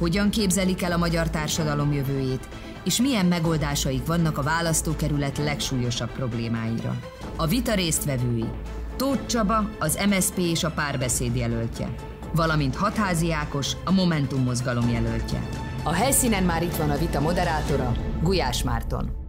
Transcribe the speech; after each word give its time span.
hogyan 0.00 0.30
képzelik 0.30 0.82
el 0.82 0.92
a 0.92 0.96
magyar 0.96 1.30
társadalom 1.30 1.92
jövőjét, 1.92 2.48
és 2.84 3.00
milyen 3.00 3.26
megoldásaik 3.26 4.06
vannak 4.06 4.38
a 4.38 4.42
választókerület 4.42 5.38
legsúlyosabb 5.38 6.10
problémáira. 6.10 6.98
A 7.36 7.46
vita 7.46 7.74
résztvevői 7.74 8.48
Tóth 8.96 9.26
Csaba, 9.26 9.70
az 9.78 9.98
MSP 10.08 10.38
és 10.38 10.64
a 10.64 10.70
párbeszéd 10.70 11.36
jelöltje, 11.36 11.94
valamint 12.34 12.76
Hatházi 12.76 13.32
Ákos, 13.32 13.72
a 13.84 13.92
Momentum 13.92 14.42
mozgalom 14.42 14.88
jelöltje. 14.88 15.48
A 15.82 15.92
helyszínen 15.92 16.42
már 16.42 16.62
itt 16.62 16.76
van 16.76 16.90
a 16.90 16.98
vita 16.98 17.20
moderátora, 17.20 17.92
Gulyás 18.22 18.62
Márton. 18.62 19.19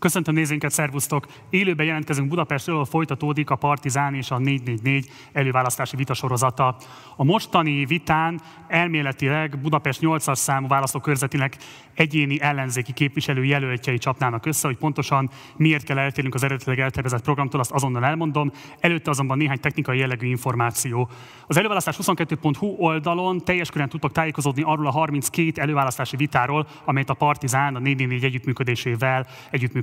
Köszöntöm 0.00 0.34
nézőinket, 0.34 0.70
szervusztok! 0.70 1.26
Élőben 1.50 1.86
jelentkezünk 1.86 2.28
Budapestről, 2.28 2.84
folytatódik 2.84 3.50
a 3.50 3.56
Partizán 3.56 4.14
és 4.14 4.30
a 4.30 4.38
444 4.38 5.10
előválasztási 5.32 5.96
vitasorozata. 5.96 6.76
A 7.16 7.24
mostani 7.24 7.84
vitán 7.84 8.40
elméletileg 8.68 9.58
Budapest 9.58 10.00
8-as 10.02 10.34
számú 10.34 10.66
választókörzetének 10.66 11.56
egyéni 11.94 12.40
ellenzéki 12.40 12.92
képviselő 12.92 13.44
jelöltjei 13.44 13.98
csapnának 13.98 14.46
össze, 14.46 14.66
hogy 14.66 14.76
pontosan 14.76 15.30
miért 15.56 15.84
kell 15.84 15.98
eltérnünk 15.98 16.34
az 16.34 16.42
eredetileg 16.42 16.78
eltervezett 16.78 17.22
programtól, 17.22 17.60
azt 17.60 17.70
azonnal 17.70 18.04
elmondom. 18.04 18.52
Előtte 18.78 19.10
azonban 19.10 19.36
néhány 19.36 19.60
technikai 19.60 19.98
jellegű 19.98 20.26
információ. 20.26 21.08
Az 21.46 21.56
előválasztás 21.56 21.96
22.hu 22.02 22.66
oldalon 22.66 23.44
teljes 23.44 23.70
körön 23.70 23.88
tudtok 23.88 24.12
tájékozódni 24.12 24.62
arról 24.62 24.86
a 24.86 24.90
32 24.90 25.60
előválasztási 25.60 26.16
vitáról, 26.16 26.66
amelyet 26.84 27.10
a 27.10 27.14
Partizán 27.14 27.74
a 27.74 27.78
444 27.78 28.24
együttműködésével 28.24 29.26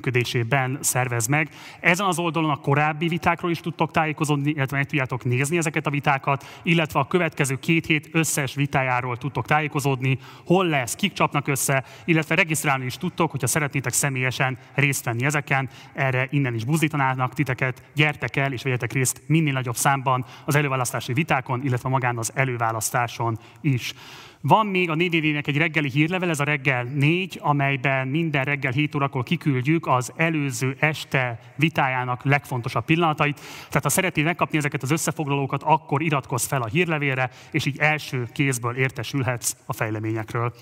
együttműködésében 0.07 0.77
szervez 0.81 1.27
meg. 1.27 1.49
Ezen 1.79 2.05
az 2.05 2.19
oldalon 2.19 2.49
a 2.49 2.55
korábbi 2.55 3.07
vitákról 3.07 3.51
is 3.51 3.59
tudtok 3.59 3.91
tájékozódni, 3.91 4.49
illetve 4.49 4.77
meg 4.77 4.85
tudjátok 4.85 5.23
nézni 5.23 5.57
ezeket 5.57 5.87
a 5.87 5.89
vitákat, 5.89 6.45
illetve 6.63 6.99
a 6.99 7.07
következő 7.07 7.59
két 7.59 7.85
hét 7.85 8.09
összes 8.11 8.55
vitájáról 8.55 9.17
tudtok 9.17 9.45
tájékozódni, 9.45 10.19
hol 10.45 10.65
lesz, 10.65 10.95
kik 10.95 11.13
csapnak 11.13 11.47
össze, 11.47 11.83
illetve 12.05 12.35
regisztrálni 12.35 12.85
is 12.85 12.97
tudtok, 12.97 13.31
hogyha 13.31 13.47
szeretnétek 13.47 13.93
személyesen 13.93 14.57
részt 14.73 15.05
venni 15.05 15.25
ezeken, 15.25 15.69
erre 15.93 16.27
innen 16.31 16.53
is 16.53 16.65
buzdítanának 16.65 17.33
titeket, 17.33 17.83
gyertek 17.95 18.35
el 18.35 18.53
és 18.53 18.63
vegyetek 18.63 18.93
részt 18.93 19.21
minél 19.27 19.53
nagyobb 19.53 19.75
számban 19.75 20.25
az 20.45 20.55
előválasztási 20.55 21.13
vitákon, 21.13 21.63
illetve 21.63 21.89
magán 21.89 22.17
az 22.17 22.31
előválasztáson 22.35 23.39
is. 23.61 23.93
Van 24.41 24.65
még 24.65 24.89
a 24.89 24.95
4 24.95 25.33
nek 25.33 25.47
egy 25.47 25.57
reggeli 25.57 25.89
hírlevel, 25.89 26.29
ez 26.29 26.39
a 26.39 26.43
reggel 26.43 26.83
4, 26.83 27.39
amelyben 27.41 28.07
minden 28.07 28.43
reggel 28.43 28.71
7 28.71 28.95
órakor 28.95 29.23
kiküldjük 29.23 29.87
az 29.87 30.13
előző 30.15 30.75
este 30.79 31.39
vitájának 31.55 32.23
legfontosabb 32.23 32.85
pillanatait. 32.85 33.39
Tehát 33.67 33.83
ha 33.83 33.89
szeretnél 33.89 34.23
megkapni 34.23 34.57
ezeket 34.57 34.83
az 34.83 34.91
összefoglalókat, 34.91 35.63
akkor 35.63 36.01
iratkozz 36.01 36.45
fel 36.45 36.61
a 36.61 36.67
hírlevélre, 36.67 37.29
és 37.51 37.65
így 37.65 37.77
első 37.79 38.27
kézből 38.33 38.75
értesülhetsz 38.75 39.55
a 39.65 39.73
fejleményekről. 39.73 40.53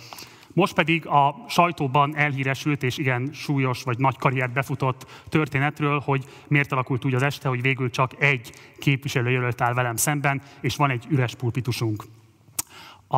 Most 0.53 0.73
pedig 0.73 1.07
a 1.07 1.35
sajtóban 1.47 2.15
elhíresült 2.15 2.83
és 2.83 2.97
igen 2.97 3.29
súlyos 3.33 3.83
vagy 3.83 3.97
nagy 3.97 4.17
karriert 4.17 4.53
befutott 4.53 5.23
történetről, 5.29 5.99
hogy 5.99 6.23
miért 6.47 6.71
alakult 6.71 7.05
úgy 7.05 7.13
az 7.13 7.23
este, 7.23 7.49
hogy 7.49 7.61
végül 7.61 7.89
csak 7.89 8.11
egy 8.19 8.51
képviselőjelölt 8.79 9.61
áll 9.61 9.73
velem 9.73 9.95
szemben, 9.95 10.41
és 10.61 10.75
van 10.75 10.89
egy 10.89 11.05
üres 11.09 11.35
pulpitusunk. 11.35 12.03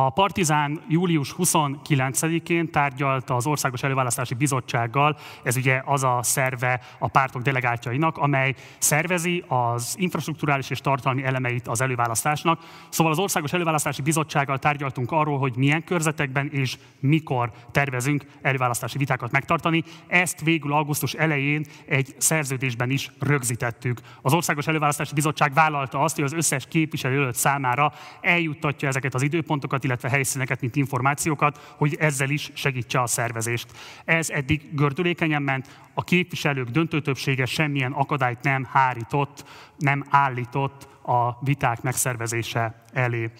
A 0.00 0.10
Partizán 0.10 0.80
július 0.88 1.34
29-én 1.38 2.70
tárgyalta 2.70 3.34
az 3.34 3.46
Országos 3.46 3.82
Előválasztási 3.82 4.34
Bizottsággal, 4.34 5.18
ez 5.42 5.56
ugye 5.56 5.82
az 5.84 6.04
a 6.04 6.18
szerve 6.22 6.80
a 6.98 7.08
pártok 7.08 7.42
delegátjainak, 7.42 8.16
amely 8.16 8.54
szervezi 8.78 9.44
az 9.48 9.94
infrastruktúrális 9.98 10.70
és 10.70 10.80
tartalmi 10.80 11.24
elemeit 11.24 11.68
az 11.68 11.80
előválasztásnak. 11.80 12.60
Szóval 12.88 13.12
az 13.12 13.18
Országos 13.18 13.52
Előválasztási 13.52 14.02
Bizottsággal 14.02 14.58
tárgyaltunk 14.58 15.12
arról, 15.12 15.38
hogy 15.38 15.56
milyen 15.56 15.84
körzetekben 15.84 16.48
és 16.52 16.78
mikor 17.00 17.50
tervezünk 17.70 18.24
előválasztási 18.42 18.98
vitákat 18.98 19.30
megtartani. 19.30 19.84
Ezt 20.06 20.40
végül 20.40 20.72
augusztus 20.72 21.14
elején 21.14 21.64
egy 21.86 22.14
szerződésben 22.18 22.90
is 22.90 23.10
rögzítettük. 23.18 24.00
Az 24.22 24.32
Országos 24.32 24.66
Előválasztási 24.66 25.14
Bizottság 25.14 25.54
vállalta 25.54 26.00
azt, 26.00 26.14
hogy 26.14 26.24
az 26.24 26.32
összes 26.32 26.66
képviselő 26.66 27.32
számára 27.32 27.92
eljuttatja 28.20 28.88
ezeket 28.88 29.14
az 29.14 29.22
időpontokat, 29.22 29.86
illetve 29.88 30.08
helyszíneket, 30.08 30.60
mint 30.60 30.76
információkat, 30.76 31.74
hogy 31.76 31.96
ezzel 32.00 32.30
is 32.30 32.50
segítse 32.54 33.00
a 33.00 33.06
szervezést. 33.06 33.66
Ez 34.04 34.30
eddig 34.30 34.74
gördülékenyen 34.74 35.42
ment, 35.42 35.80
a 35.94 36.04
képviselők 36.04 36.68
döntő 36.68 37.00
többsége 37.00 37.44
semmilyen 37.44 37.92
akadályt 37.92 38.42
nem 38.42 38.68
hárított, 38.72 39.44
nem 39.78 40.04
állított 40.10 40.88
a 41.02 41.44
viták 41.44 41.82
megszervezése 41.82 42.84
elé. 42.92 43.30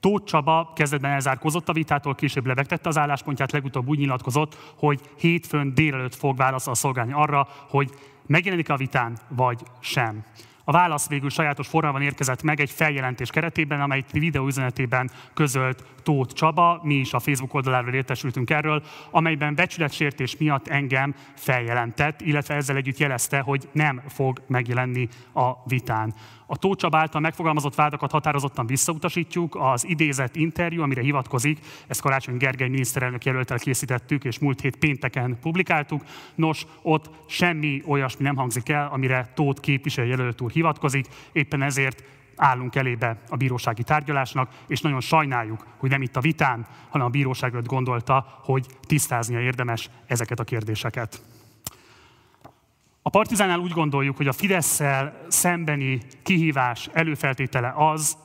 Tóth 0.00 0.24
Csaba 0.24 0.72
kezdetben 0.74 1.10
elzárkozott 1.10 1.68
a 1.68 1.72
vitától, 1.72 2.14
később 2.14 2.46
lebegtette 2.46 2.88
az 2.88 2.98
álláspontját, 2.98 3.52
legutóbb 3.52 3.88
úgy 3.88 3.98
nyilatkozott, 3.98 4.74
hogy 4.76 5.00
hétfőn 5.18 5.74
délelőtt 5.74 6.14
fog 6.14 6.36
válaszol 6.36 6.74
szolgálni 6.74 7.12
arra, 7.12 7.48
hogy 7.68 7.90
megjelenik 8.26 8.68
a 8.68 8.76
vitán, 8.76 9.18
vagy 9.28 9.62
sem. 9.80 10.24
A 10.64 10.72
válasz 10.72 11.08
végül 11.08 11.30
sajátos 11.30 11.68
formában 11.68 12.02
érkezett 12.02 12.42
meg 12.42 12.60
egy 12.60 12.70
feljelentés 12.70 13.30
keretében, 13.30 13.80
amely 13.80 14.04
videóüzenetében 14.12 15.10
közölt 15.34 15.84
Tóth 16.02 16.34
Csaba, 16.34 16.80
mi 16.82 16.94
is 16.94 17.12
a 17.12 17.18
Facebook 17.18 17.54
oldaláról 17.54 17.94
értesültünk 17.94 18.50
erről, 18.50 18.82
amelyben 19.10 19.54
becsületsértés 19.54 20.36
miatt 20.36 20.68
engem 20.68 21.14
feljelentett, 21.36 22.20
illetve 22.20 22.54
ezzel 22.54 22.76
együtt 22.76 22.98
jelezte, 22.98 23.40
hogy 23.40 23.68
nem 23.72 24.02
fog 24.08 24.42
megjelenni 24.46 25.08
a 25.34 25.52
vitán. 25.64 26.14
A 26.46 26.56
Tóth 26.56 26.80
Csaba 26.80 26.98
által 26.98 27.20
megfogalmazott 27.20 27.74
vádakat 27.74 28.10
határozottan 28.10 28.66
visszautasítjuk. 28.66 29.56
Az 29.60 29.88
idézett 29.88 30.36
interjú, 30.36 30.82
amire 30.82 31.00
hivatkozik, 31.00 31.58
ezt 31.86 32.00
Karácsony 32.00 32.36
Gergely 32.36 32.68
miniszterelnök 32.68 33.24
jelöltel 33.24 33.58
készítettük, 33.58 34.24
és 34.24 34.38
múlt 34.38 34.60
hét 34.60 34.76
pénteken 34.76 35.38
publikáltuk. 35.40 36.02
Nos, 36.34 36.66
ott 36.82 37.10
semmi 37.26 37.82
olyasmi 37.86 38.24
nem 38.24 38.36
hangzik 38.36 38.68
el, 38.68 38.88
amire 38.92 39.32
Tóth 39.34 39.60
képviselő 39.60 40.06
jelölt 40.06 40.40
úr 40.40 40.50
hivatkozik, 40.54 41.06
éppen 41.32 41.62
ezért 41.62 42.02
állunk 42.36 42.74
elébe 42.74 43.18
a 43.28 43.36
bírósági 43.36 43.82
tárgyalásnak, 43.82 44.50
és 44.66 44.80
nagyon 44.80 45.00
sajnáljuk, 45.00 45.66
hogy 45.76 45.90
nem 45.90 46.02
itt 46.02 46.16
a 46.16 46.20
vitán, 46.20 46.66
hanem 46.88 47.06
a 47.06 47.10
bíróság 47.10 47.62
gondolta, 47.62 48.40
hogy 48.42 48.66
tisztáznia 48.86 49.40
érdemes 49.40 49.90
ezeket 50.06 50.40
a 50.40 50.44
kérdéseket. 50.44 51.22
A 53.02 53.10
Partizánál 53.10 53.58
úgy 53.58 53.72
gondoljuk, 53.72 54.16
hogy 54.16 54.28
a 54.28 54.32
fidesz 54.32 54.80
szembeni 55.28 56.00
kihívás 56.22 56.88
előfeltétele 56.92 57.72
az, 57.76 58.16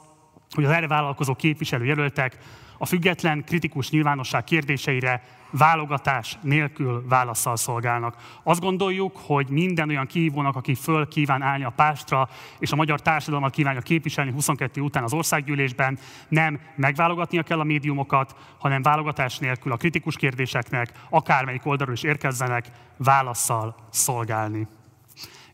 hogy 0.49 0.63
az 0.63 0.71
erre 0.71 0.87
vállalkozó 0.87 1.35
képviselőjelöltek 1.35 2.37
a 2.81 2.85
független, 2.85 3.43
kritikus 3.43 3.89
nyilvánosság 3.89 4.43
kérdéseire 4.43 5.21
válogatás 5.51 6.37
nélkül 6.41 7.05
válaszsal 7.07 7.55
szolgálnak. 7.55 8.15
Azt 8.43 8.59
gondoljuk, 8.59 9.17
hogy 9.17 9.49
minden 9.49 9.89
olyan 9.89 10.05
kihívónak, 10.05 10.55
aki 10.55 10.75
föl 10.75 11.07
kíván 11.07 11.41
állni 11.41 11.63
a 11.63 11.73
pástra, 11.75 12.29
és 12.59 12.71
a 12.71 12.75
magyar 12.75 13.01
társadalmat 13.01 13.53
kívánja 13.53 13.81
képviselni 13.81 14.31
22 14.31 14.81
után 14.81 15.03
az 15.03 15.13
országgyűlésben, 15.13 15.99
nem 16.27 16.59
megválogatnia 16.75 17.43
kell 17.43 17.59
a 17.59 17.63
médiumokat, 17.63 18.35
hanem 18.59 18.81
válogatás 18.81 19.37
nélkül 19.37 19.71
a 19.71 19.77
kritikus 19.77 20.15
kérdéseknek, 20.15 20.91
akármelyik 21.09 21.65
oldalról 21.65 21.95
is 21.95 22.03
érkezzenek, 22.03 22.65
válaszsal 22.97 23.75
szolgálni. 23.89 24.67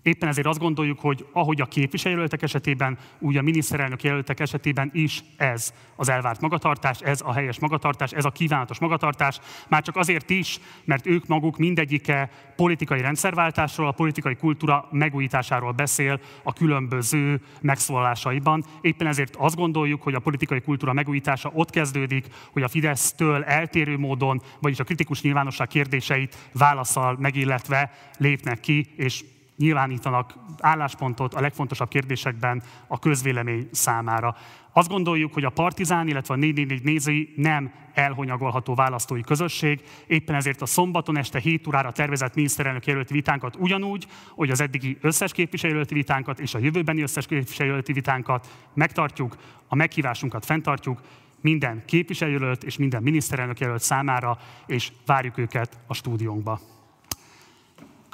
Éppen 0.05 0.29
ezért 0.29 0.47
azt 0.47 0.59
gondoljuk, 0.59 0.99
hogy 0.99 1.25
ahogy 1.31 1.61
a 1.61 1.65
képviselőjelöltek 1.65 2.41
esetében, 2.41 2.97
úgy 3.19 3.37
a 3.37 3.41
miniszterelnök 3.41 4.03
jelöltek 4.03 4.39
esetében 4.39 4.89
is 4.93 5.23
ez 5.37 5.73
az 5.95 6.09
elvárt 6.09 6.41
magatartás, 6.41 6.99
ez 7.01 7.21
a 7.21 7.33
helyes 7.33 7.59
magatartás, 7.59 8.11
ez 8.11 8.25
a 8.25 8.29
kívánatos 8.29 8.79
magatartás, 8.79 9.39
már 9.67 9.81
csak 9.81 9.95
azért 9.95 10.29
is, 10.29 10.59
mert 10.83 11.05
ők 11.05 11.27
maguk 11.27 11.57
mindegyike 11.57 12.29
politikai 12.55 13.01
rendszerváltásról, 13.01 13.87
a 13.87 13.91
politikai 13.91 14.35
kultúra 14.35 14.87
megújításáról 14.91 15.71
beszél 15.71 16.19
a 16.43 16.53
különböző 16.53 17.41
megszólalásaiban. 17.61 18.65
Éppen 18.81 19.07
ezért 19.07 19.35
azt 19.35 19.55
gondoljuk, 19.55 20.01
hogy 20.01 20.13
a 20.13 20.19
politikai 20.19 20.61
kultúra 20.61 20.93
megújítása 20.93 21.51
ott 21.53 21.69
kezdődik, 21.69 22.25
hogy 22.51 22.63
a 22.63 22.67
Fidesztől 22.67 23.43
eltérő 23.43 23.97
módon, 23.97 24.41
vagyis 24.59 24.79
a 24.79 24.83
kritikus 24.83 25.21
nyilvánosság 25.21 25.67
kérdéseit 25.67 26.37
válaszal 26.53 27.17
megilletve 27.19 27.91
lépnek 28.17 28.59
ki, 28.59 28.87
és 28.95 29.23
nyilvánítanak 29.57 30.33
álláspontot 30.59 31.33
a 31.33 31.41
legfontosabb 31.41 31.87
kérdésekben 31.87 32.63
a 32.87 32.99
közvélemény 32.99 33.69
számára. 33.71 34.35
Azt 34.71 34.89
gondoljuk, 34.89 35.33
hogy 35.33 35.43
a 35.43 35.49
Partizán, 35.49 36.07
illetve 36.07 36.33
a 36.33 36.37
444 36.37 36.83
nézői 36.83 37.33
nem 37.35 37.71
elhonyagolható 37.93 38.75
választói 38.75 39.21
közösség, 39.21 39.81
éppen 40.07 40.35
ezért 40.35 40.61
a 40.61 40.65
szombaton 40.65 41.17
este 41.17 41.39
7 41.39 41.67
órára 41.67 41.91
tervezett 41.91 42.35
miniszterelnök 42.35 42.85
jelölti 42.85 43.13
vitánkat 43.13 43.55
ugyanúgy, 43.55 44.07
hogy 44.29 44.49
az 44.49 44.61
eddigi 44.61 44.97
összes 45.01 45.31
képviselőjelölti 45.31 45.93
vitánkat 45.93 46.39
és 46.39 46.53
a 46.53 46.59
jövőbeni 46.59 47.01
összes 47.01 47.25
képviselőjelölti 47.25 47.93
vitánkat 47.93 48.47
megtartjuk, 48.73 49.37
a 49.67 49.75
meghívásunkat 49.75 50.45
fenntartjuk, 50.45 51.01
minden 51.41 51.83
képviselőjelölt 51.85 52.63
és 52.63 52.77
minden 52.77 53.03
miniszterelnök 53.03 53.59
jelölt 53.59 53.81
számára, 53.81 54.37
és 54.65 54.91
várjuk 55.05 55.37
őket 55.37 55.79
a 55.87 55.93
stúdiónkba. 55.93 56.74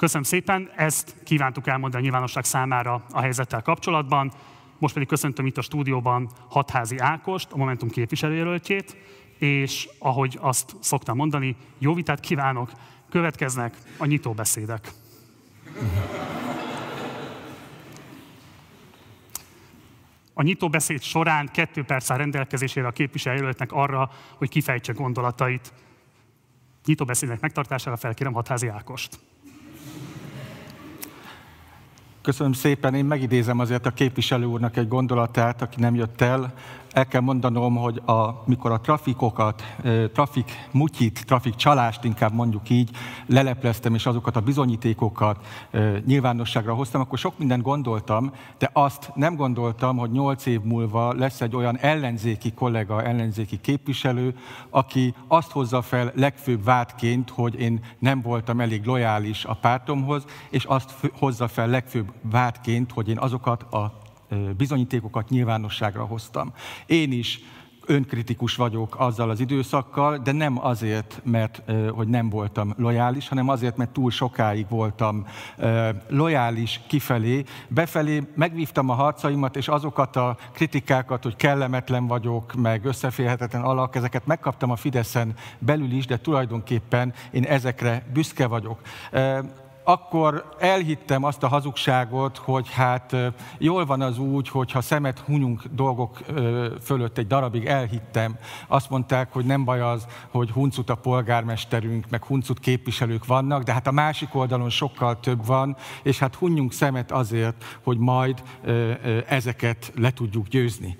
Köszönöm 0.02 0.22
szépen, 0.22 0.70
ezt 0.76 1.14
kívántuk 1.24 1.66
elmondani 1.66 2.02
a 2.02 2.04
nyilvánosság 2.04 2.44
számára 2.44 3.04
a 3.10 3.20
helyzettel 3.20 3.62
kapcsolatban. 3.62 4.32
Most 4.78 4.94
pedig 4.94 5.08
köszöntöm 5.08 5.46
itt 5.46 5.56
a 5.56 5.62
stúdióban 5.62 6.30
Hatházi 6.48 6.98
Ákost, 6.98 7.52
a 7.52 7.56
Momentum 7.56 7.88
képviselőjelöltjét, 7.88 8.96
és 9.38 9.88
ahogy 9.98 10.38
azt 10.40 10.76
szoktam 10.80 11.16
mondani, 11.16 11.56
jó 11.78 11.94
vitát 11.94 12.20
kívánok, 12.20 12.70
következnek 13.10 13.76
a 13.96 14.06
nyitóbeszédek. 14.06 14.92
A 20.34 20.42
nyitóbeszéd 20.42 21.02
során 21.02 21.48
kettő 21.52 21.84
perc 21.84 22.10
áll 22.10 22.16
rendelkezésére 22.16 22.86
a 22.86 22.92
képviselőjelöltnek 22.92 23.72
arra, 23.72 24.10
hogy 24.36 24.48
kifejtse 24.48 24.92
gondolatait. 24.92 25.72
Nyitóbeszédnek 26.84 27.40
megtartására 27.40 27.96
felkérem 27.96 28.32
Hatházi 28.32 28.68
Ákost. 28.68 29.18
Köszönöm 32.22 32.52
szépen, 32.52 32.94
én 32.94 33.04
megidézem 33.04 33.58
azért 33.58 33.86
a 33.86 33.90
képviselő 33.90 34.44
úrnak 34.44 34.76
egy 34.76 34.88
gondolatát, 34.88 35.62
aki 35.62 35.80
nem 35.80 35.94
jött 35.94 36.20
el 36.20 36.54
el 36.92 37.06
kell 37.06 37.20
mondanom, 37.20 37.76
hogy 37.76 38.02
a, 38.06 38.42
mikor 38.44 38.70
a 38.70 38.80
trafikokat, 38.80 39.62
trafik 40.12 40.68
mutyit, 40.70 41.24
trafik 41.26 41.54
csalást 41.54 42.04
inkább 42.04 42.32
mondjuk 42.32 42.70
így, 42.70 42.90
lelepleztem, 43.26 43.94
és 43.94 44.06
azokat 44.06 44.36
a 44.36 44.40
bizonyítékokat 44.40 45.46
nyilvánosságra 46.06 46.74
hoztam, 46.74 47.00
akkor 47.00 47.18
sok 47.18 47.38
mindent 47.38 47.62
gondoltam, 47.62 48.32
de 48.58 48.70
azt 48.72 49.10
nem 49.14 49.36
gondoltam, 49.36 49.96
hogy 49.96 50.10
nyolc 50.10 50.46
év 50.46 50.60
múlva 50.60 51.12
lesz 51.12 51.40
egy 51.40 51.56
olyan 51.56 51.78
ellenzéki 51.78 52.52
kollega, 52.52 53.02
ellenzéki 53.02 53.60
képviselő, 53.60 54.36
aki 54.70 55.14
azt 55.28 55.50
hozza 55.50 55.82
fel 55.82 56.12
legfőbb 56.14 56.64
vádként, 56.64 57.30
hogy 57.30 57.60
én 57.60 57.80
nem 57.98 58.20
voltam 58.20 58.60
elég 58.60 58.84
lojális 58.84 59.44
a 59.44 59.54
pártomhoz, 59.54 60.24
és 60.50 60.64
azt 60.64 60.94
hozza 61.18 61.48
fel 61.48 61.68
legfőbb 61.68 62.12
vádként, 62.22 62.92
hogy 62.92 63.08
én 63.08 63.18
azokat 63.18 63.62
a 63.62 64.00
bizonyítékokat 64.56 65.28
nyilvánosságra 65.28 66.04
hoztam. 66.04 66.52
Én 66.86 67.12
is 67.12 67.40
önkritikus 67.86 68.56
vagyok 68.56 68.94
azzal 68.98 69.30
az 69.30 69.40
időszakkal, 69.40 70.18
de 70.18 70.32
nem 70.32 70.64
azért, 70.64 71.20
mert 71.24 71.62
hogy 71.90 72.08
nem 72.08 72.28
voltam 72.30 72.74
lojális, 72.76 73.28
hanem 73.28 73.48
azért, 73.48 73.76
mert 73.76 73.90
túl 73.90 74.10
sokáig 74.10 74.66
voltam 74.68 75.26
lojális 76.08 76.80
kifelé. 76.86 77.44
Befelé 77.68 78.22
megvívtam 78.34 78.88
a 78.88 78.94
harcaimat, 78.94 79.56
és 79.56 79.68
azokat 79.68 80.16
a 80.16 80.36
kritikákat, 80.52 81.22
hogy 81.22 81.36
kellemetlen 81.36 82.06
vagyok, 82.06 82.54
meg 82.54 82.84
összeférhetetlen 82.84 83.62
alak, 83.62 83.96
ezeket 83.96 84.26
megkaptam 84.26 84.70
a 84.70 84.76
Fideszen 84.76 85.34
belül 85.58 85.92
is, 85.92 86.06
de 86.06 86.18
tulajdonképpen 86.18 87.14
én 87.30 87.44
ezekre 87.44 88.06
büszke 88.12 88.46
vagyok 88.46 88.80
akkor 89.84 90.54
elhittem 90.58 91.24
azt 91.24 91.42
a 91.42 91.48
hazugságot, 91.48 92.38
hogy 92.38 92.70
hát 92.70 93.16
jól 93.58 93.86
van 93.86 94.00
az 94.00 94.18
úgy, 94.18 94.48
hogy 94.48 94.72
ha 94.72 94.80
szemet 94.80 95.18
hunyunk 95.18 95.62
dolgok 95.70 96.18
fölött 96.82 97.18
egy 97.18 97.26
darabig, 97.26 97.64
elhittem. 97.64 98.38
Azt 98.68 98.90
mondták, 98.90 99.32
hogy 99.32 99.44
nem 99.44 99.64
baj 99.64 99.80
az, 99.80 100.06
hogy 100.30 100.50
huncut 100.50 100.90
a 100.90 100.94
polgármesterünk, 100.94 102.10
meg 102.10 102.24
huncut 102.24 102.60
képviselők 102.60 103.26
vannak, 103.26 103.62
de 103.62 103.72
hát 103.72 103.86
a 103.86 103.92
másik 103.92 104.34
oldalon 104.34 104.70
sokkal 104.70 105.20
több 105.20 105.46
van, 105.46 105.76
és 106.02 106.18
hát 106.18 106.34
hunyunk 106.34 106.72
szemet 106.72 107.12
azért, 107.12 107.78
hogy 107.82 107.98
majd 107.98 108.42
ezeket 109.26 109.92
le 109.96 110.10
tudjuk 110.10 110.46
győzni. 110.46 110.96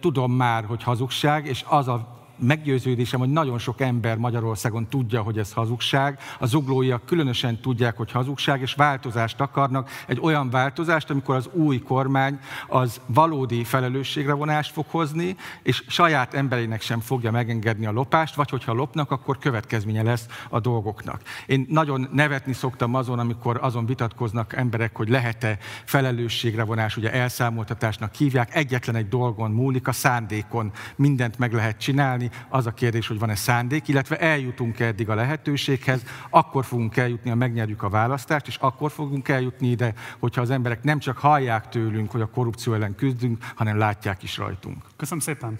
Tudom 0.00 0.32
már, 0.32 0.64
hogy 0.64 0.82
hazugság, 0.82 1.46
és 1.46 1.64
az 1.68 1.88
a 1.88 2.22
meggyőződésem, 2.38 3.20
hogy 3.20 3.32
nagyon 3.32 3.58
sok 3.58 3.80
ember 3.80 4.16
Magyarországon 4.16 4.88
tudja, 4.88 5.22
hogy 5.22 5.38
ez 5.38 5.52
hazugság. 5.52 6.18
A 6.38 6.46
zuglóiak 6.46 7.06
különösen 7.06 7.60
tudják, 7.60 7.96
hogy 7.96 8.10
hazugság, 8.10 8.60
és 8.60 8.74
változást 8.74 9.40
akarnak. 9.40 9.90
Egy 10.06 10.18
olyan 10.22 10.50
változást, 10.50 11.10
amikor 11.10 11.34
az 11.34 11.48
új 11.52 11.78
kormány 11.78 12.38
az 12.68 13.00
valódi 13.06 13.64
felelősségre 13.64 14.32
vonást 14.32 14.72
fog 14.72 14.84
hozni, 14.88 15.36
és 15.62 15.84
saját 15.88 16.34
emberének 16.34 16.80
sem 16.80 17.00
fogja 17.00 17.30
megengedni 17.30 17.86
a 17.86 17.92
lopást, 17.92 18.34
vagy 18.34 18.50
hogyha 18.50 18.72
lopnak, 18.72 19.10
akkor 19.10 19.38
következménye 19.38 20.02
lesz 20.02 20.26
a 20.48 20.60
dolgoknak. 20.60 21.20
Én 21.46 21.66
nagyon 21.68 22.08
nevetni 22.12 22.52
szoktam 22.52 22.94
azon, 22.94 23.18
amikor 23.18 23.58
azon 23.62 23.86
vitatkoznak 23.86 24.52
emberek, 24.52 24.96
hogy 24.96 25.08
lehet-e 25.08 25.58
felelősségre 25.84 26.64
vonás, 26.64 26.96
ugye 26.96 27.12
elszámoltatásnak 27.12 28.14
hívják. 28.14 28.54
Egyetlen 28.54 28.96
egy 28.96 29.08
dolgon 29.08 29.50
múlik, 29.50 29.88
a 29.88 29.92
szándékon 29.92 30.72
mindent 30.96 31.38
meg 31.38 31.52
lehet 31.52 31.78
csinálni, 31.80 32.23
csinálni. 32.24 32.48
Az 32.48 32.66
a 32.66 32.70
kérdés, 32.70 33.06
hogy 33.06 33.18
van-e 33.18 33.34
szándék, 33.34 33.88
illetve 33.88 34.18
eljutunk 34.18 34.80
-e 34.80 34.84
eddig 34.84 35.08
a 35.08 35.14
lehetőséghez, 35.14 36.02
akkor 36.30 36.64
fogunk 36.64 36.96
eljutni, 36.96 37.30
ha 37.30 37.36
megnyerjük 37.36 37.82
a 37.82 37.88
választást, 37.88 38.46
és 38.46 38.56
akkor 38.56 38.90
fogunk 38.90 39.28
eljutni 39.28 39.68
ide, 39.68 39.94
hogyha 40.18 40.40
az 40.40 40.50
emberek 40.50 40.82
nem 40.82 40.98
csak 40.98 41.18
hallják 41.18 41.68
tőlünk, 41.68 42.10
hogy 42.10 42.20
a 42.20 42.30
korrupció 42.30 42.72
ellen 42.72 42.94
küzdünk, 42.94 43.44
hanem 43.54 43.78
látják 43.78 44.22
is 44.22 44.36
rajtunk. 44.36 44.82
Köszönöm 44.96 45.22
szépen! 45.22 45.58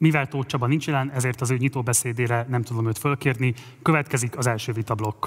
Mivel 0.00 0.28
Tóth 0.28 0.48
Csaba 0.48 0.66
nincs 0.66 0.86
jelen, 0.86 1.10
ezért 1.10 1.40
az 1.40 1.50
ő 1.50 1.56
nyitóbeszédére 1.56 2.46
nem 2.48 2.62
tudom 2.62 2.86
őt 2.86 2.98
fölkérni. 2.98 3.54
Következik 3.82 4.36
az 4.36 4.46
első 4.46 4.72
vitablokk. 4.72 5.26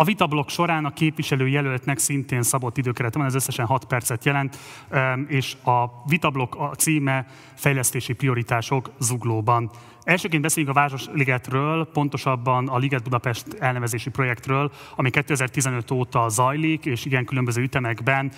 A 0.00 0.04
vitablok 0.04 0.48
során 0.48 0.84
a 0.84 0.90
képviselő 0.90 1.48
jelöltnek 1.48 1.98
szintén 1.98 2.42
szabott 2.42 2.76
időkeret 2.76 3.14
van, 3.14 3.24
ez 3.24 3.34
összesen 3.34 3.66
6 3.66 3.84
percet 3.84 4.24
jelent, 4.24 4.58
és 5.26 5.56
a 5.64 5.84
vitablok 6.06 6.54
a 6.54 6.74
címe 6.74 7.26
Fejlesztési 7.54 8.12
prioritások 8.12 8.90
zuglóban. 8.98 9.70
Elsőként 10.02 10.42
beszéljünk 10.42 10.76
a 10.76 10.80
Városligetről, 10.80 11.90
pontosabban 11.92 12.68
a 12.68 12.78
Liget 12.78 13.02
Budapest 13.02 13.46
elnevezési 13.58 14.10
projektről, 14.10 14.72
ami 14.96 15.10
2015 15.10 15.90
óta 15.90 16.28
zajlik, 16.28 16.84
és 16.84 17.04
igen 17.04 17.24
különböző 17.24 17.62
ütemekben 17.62 18.32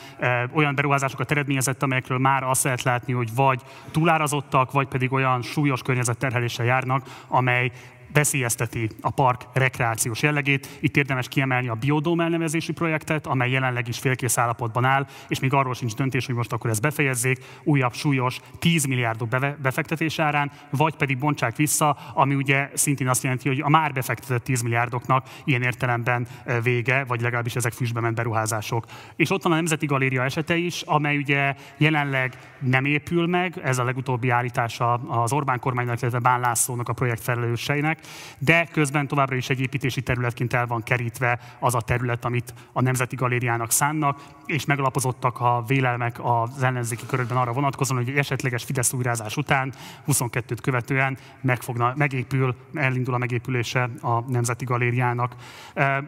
olyan 0.53 0.75
beruházásokat 0.75 1.31
eredményezett, 1.31 1.83
amelyekről 1.83 2.19
már 2.19 2.43
azt 2.43 2.65
lehet 2.65 2.83
látni, 2.83 3.13
hogy 3.13 3.35
vagy 3.35 3.63
túlárazottak, 3.91 4.73
vagy 4.73 4.89
pedig 4.89 5.13
olyan 5.13 5.43
súlyos 5.43 5.83
környezetterheléssel 5.83 6.67
járnak, 6.67 7.25
amely 7.29 7.71
veszélyezteti 8.13 8.91
a 9.01 9.11
park 9.11 9.43
rekreációs 9.53 10.23
jellegét. 10.23 10.69
Itt 10.81 10.97
érdemes 10.97 11.29
kiemelni 11.29 11.69
a 11.69 11.75
Biodóm 11.75 12.21
elnevezésű 12.21 12.73
projektet, 12.73 13.27
amely 13.27 13.51
jelenleg 13.51 13.89
is 13.89 13.99
félkész 13.99 14.39
állapotban 14.39 14.85
áll, 14.85 15.07
és 15.29 15.41
még 15.41 15.53
arról 15.53 15.75
sincs 15.75 15.95
döntés, 15.95 16.27
hogy 16.27 16.35
most 16.35 16.53
akkor 16.53 16.71
ezt 16.71 16.81
befejezzék, 16.81 17.45
újabb 17.65 17.95
súlyos 17.95 18.41
10 18.59 18.85
milliárdok 18.85 19.29
befektetés 19.63 20.19
árán, 20.19 20.51
vagy 20.71 20.95
pedig 20.95 21.19
bontsák 21.19 21.57
vissza, 21.57 21.97
ami 22.15 22.35
ugye 22.35 22.71
szintén 22.75 23.09
azt 23.09 23.23
jelenti, 23.23 23.49
hogy 23.49 23.61
a 23.61 23.69
már 23.69 23.93
befektetett 23.93 24.45
10 24.45 24.63
milliárdoknak 24.63 25.27
ilyen 25.45 25.63
értelemben 25.63 26.27
vége, 26.63 27.05
vagy 27.05 27.21
legalábbis 27.21 27.57
ezek 27.57 27.73
füstbe 27.73 28.01
ment 28.01 28.15
beruházások. 28.15 28.85
És 29.17 29.31
ott 29.31 29.43
van 29.43 29.53
a 29.53 29.55
Nemzeti 29.55 29.87
Galéria 29.87 30.25
esete 30.25 30.57
is, 30.57 30.83
amely 30.83 31.17
ugye 31.17 31.55
jelenleg 31.77 32.39
nem 32.59 32.85
épül 32.85 33.27
meg, 33.27 33.61
ez 33.63 33.79
a 33.79 33.85
legutóbbi 33.85 34.29
állítása 34.29 34.93
az 34.93 35.33
Orbán 35.33 35.59
kormánynak, 35.59 36.01
illetve 36.01 36.19
Bán 36.19 36.41
Lászlónak 36.41 36.89
a 36.89 36.93
projekt 36.93 37.23
felelőseinek, 37.23 38.01
de 38.39 38.69
közben 38.73 39.07
továbbra 39.09 39.37
is 39.37 39.51
egy 39.51 39.61
építési 39.61 40.03
területként 40.03 40.53
el 40.53 40.67
van 40.67 40.83
kerítve 40.83 41.39
az 41.61 41.75
a 41.75 41.81
terület, 41.81 42.25
amit 42.25 42.55
a 42.73 42.83
Nemzeti 42.83 43.17
Galériának 43.17 43.71
szánnak, 43.71 44.23
és 44.47 44.65
megalapozottak 44.65 45.41
a 45.41 45.65
vélelmek 45.67 46.19
az 46.23 46.63
ellenzéki 46.63 47.07
körökben 47.07 47.37
arra 47.37 47.53
vonatkozóan, 47.53 48.05
hogy 48.05 48.17
esetleges 48.17 48.65
Fidesz 48.65 48.93
újrázás 48.93 49.37
után, 49.37 49.73
22-t 50.07 50.59
követően 50.63 51.19
megfogna, 51.41 51.93
megépül, 51.97 52.55
elindul 52.75 53.15
a 53.15 53.19
megépülése 53.19 53.91
a 54.01 54.31
Nemzeti 54.31 54.65
Galériának. 54.65 55.35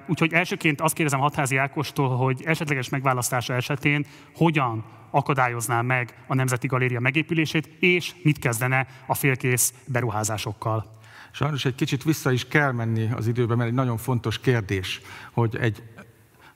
Úgyhogy 0.06 0.32
elsőként 0.32 0.80
azt 0.80 0.94
kérdezem 0.94 1.20
Hatházi 1.20 1.56
Ákostól, 1.56 2.16
hogy 2.16 2.42
esetleges 2.44 2.88
megválasztása 2.88 3.54
esetén 3.54 4.06
hogyan 4.34 4.84
akadályozná 5.10 5.80
meg 5.80 6.14
a 6.26 6.34
Nemzeti 6.34 6.66
Galéria 6.66 7.00
megépülését, 7.00 7.66
és 7.80 8.14
mit 8.22 8.38
kezdene 8.38 8.86
a 9.06 9.14
félkész 9.14 9.74
beruházásokkal. 9.86 10.92
Sajnos 11.34 11.64
egy 11.64 11.74
kicsit 11.74 12.02
vissza 12.02 12.32
is 12.32 12.48
kell 12.48 12.72
menni 12.72 13.10
az 13.12 13.26
időbe, 13.26 13.54
mert 13.54 13.68
egy 13.68 13.74
nagyon 13.74 13.96
fontos 13.96 14.38
kérdés, 14.38 15.00
hogy 15.32 15.56
egy 15.56 15.82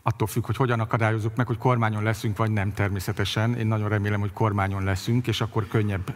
attól 0.09 0.27
függ, 0.27 0.47
hogy 0.47 0.57
hogyan 0.57 0.81
akadályozunk 0.81 1.37
meg, 1.37 1.47
hogy 1.47 1.59
kormányon 1.59 2.03
leszünk, 2.03 2.37
vagy 2.37 2.51
nem 2.51 2.73
természetesen. 2.73 3.55
Én 3.55 3.67
nagyon 3.67 3.89
remélem, 3.89 4.21
hogy 4.21 4.33
kormányon 4.33 4.85
leszünk, 4.85 5.27
és 5.27 5.41
akkor 5.41 5.67
könnyebb 5.67 6.15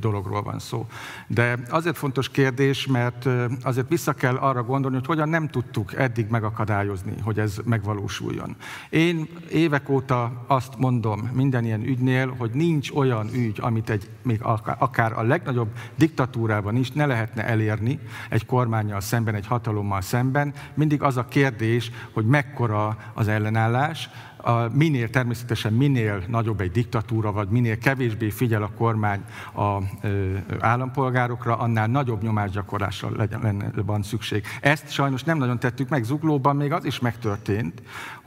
dologról 0.00 0.42
van 0.42 0.58
szó. 0.58 0.86
De 1.26 1.58
azért 1.68 1.96
fontos 1.96 2.28
kérdés, 2.30 2.86
mert 2.86 3.28
azért 3.62 3.88
vissza 3.88 4.12
kell 4.12 4.36
arra 4.36 4.62
gondolni, 4.62 4.96
hogy 4.96 5.06
hogyan 5.06 5.28
nem 5.28 5.48
tudtuk 5.48 5.94
eddig 5.94 6.26
megakadályozni, 6.28 7.14
hogy 7.22 7.38
ez 7.38 7.56
megvalósuljon. 7.64 8.56
Én 8.90 9.28
évek 9.50 9.88
óta 9.88 10.44
azt 10.46 10.78
mondom 10.78 11.30
minden 11.32 11.64
ilyen 11.64 11.82
ügynél, 11.82 12.34
hogy 12.38 12.50
nincs 12.52 12.90
olyan 12.90 13.28
ügy, 13.34 13.58
amit 13.60 13.90
egy, 13.90 14.10
még 14.22 14.40
akár 14.78 15.12
a 15.12 15.22
legnagyobb 15.22 15.68
diktatúrában 15.96 16.76
is 16.76 16.90
ne 16.90 17.06
lehetne 17.06 17.44
elérni 17.46 17.98
egy 18.28 18.46
kormányjal 18.46 19.00
szemben, 19.00 19.34
egy 19.34 19.46
hatalommal 19.46 20.00
szemben. 20.00 20.52
Mindig 20.74 21.02
az 21.02 21.16
a 21.16 21.24
kérdés, 21.24 21.90
hogy 22.12 22.26
mekkora 22.26 22.96
az 23.14 23.28
ellenállás, 23.30 24.08
a 24.42 24.68
minél 24.72 25.10
természetesen 25.10 25.72
minél 25.72 26.22
nagyobb 26.28 26.60
egy 26.60 26.70
diktatúra, 26.70 27.32
vagy 27.32 27.48
minél 27.48 27.78
kevésbé 27.78 28.30
figyel 28.30 28.62
a 28.62 28.70
kormány 28.76 29.24
a 29.54 29.78
ö, 30.00 30.36
állampolgárokra, 30.60 31.56
annál 31.56 31.86
nagyobb 31.86 32.22
nyomásgyakorlásra 32.22 33.10
legyen, 33.16 33.72
van 33.86 34.02
szükség. 34.02 34.44
Ezt 34.60 34.90
sajnos 34.92 35.24
nem 35.24 35.38
nagyon 35.38 35.58
tettük 35.58 35.88
meg. 35.88 36.04
Zuglóban 36.04 36.56
még 36.56 36.72
az 36.72 36.84
is 36.84 36.98
megtörtént, 36.98 37.82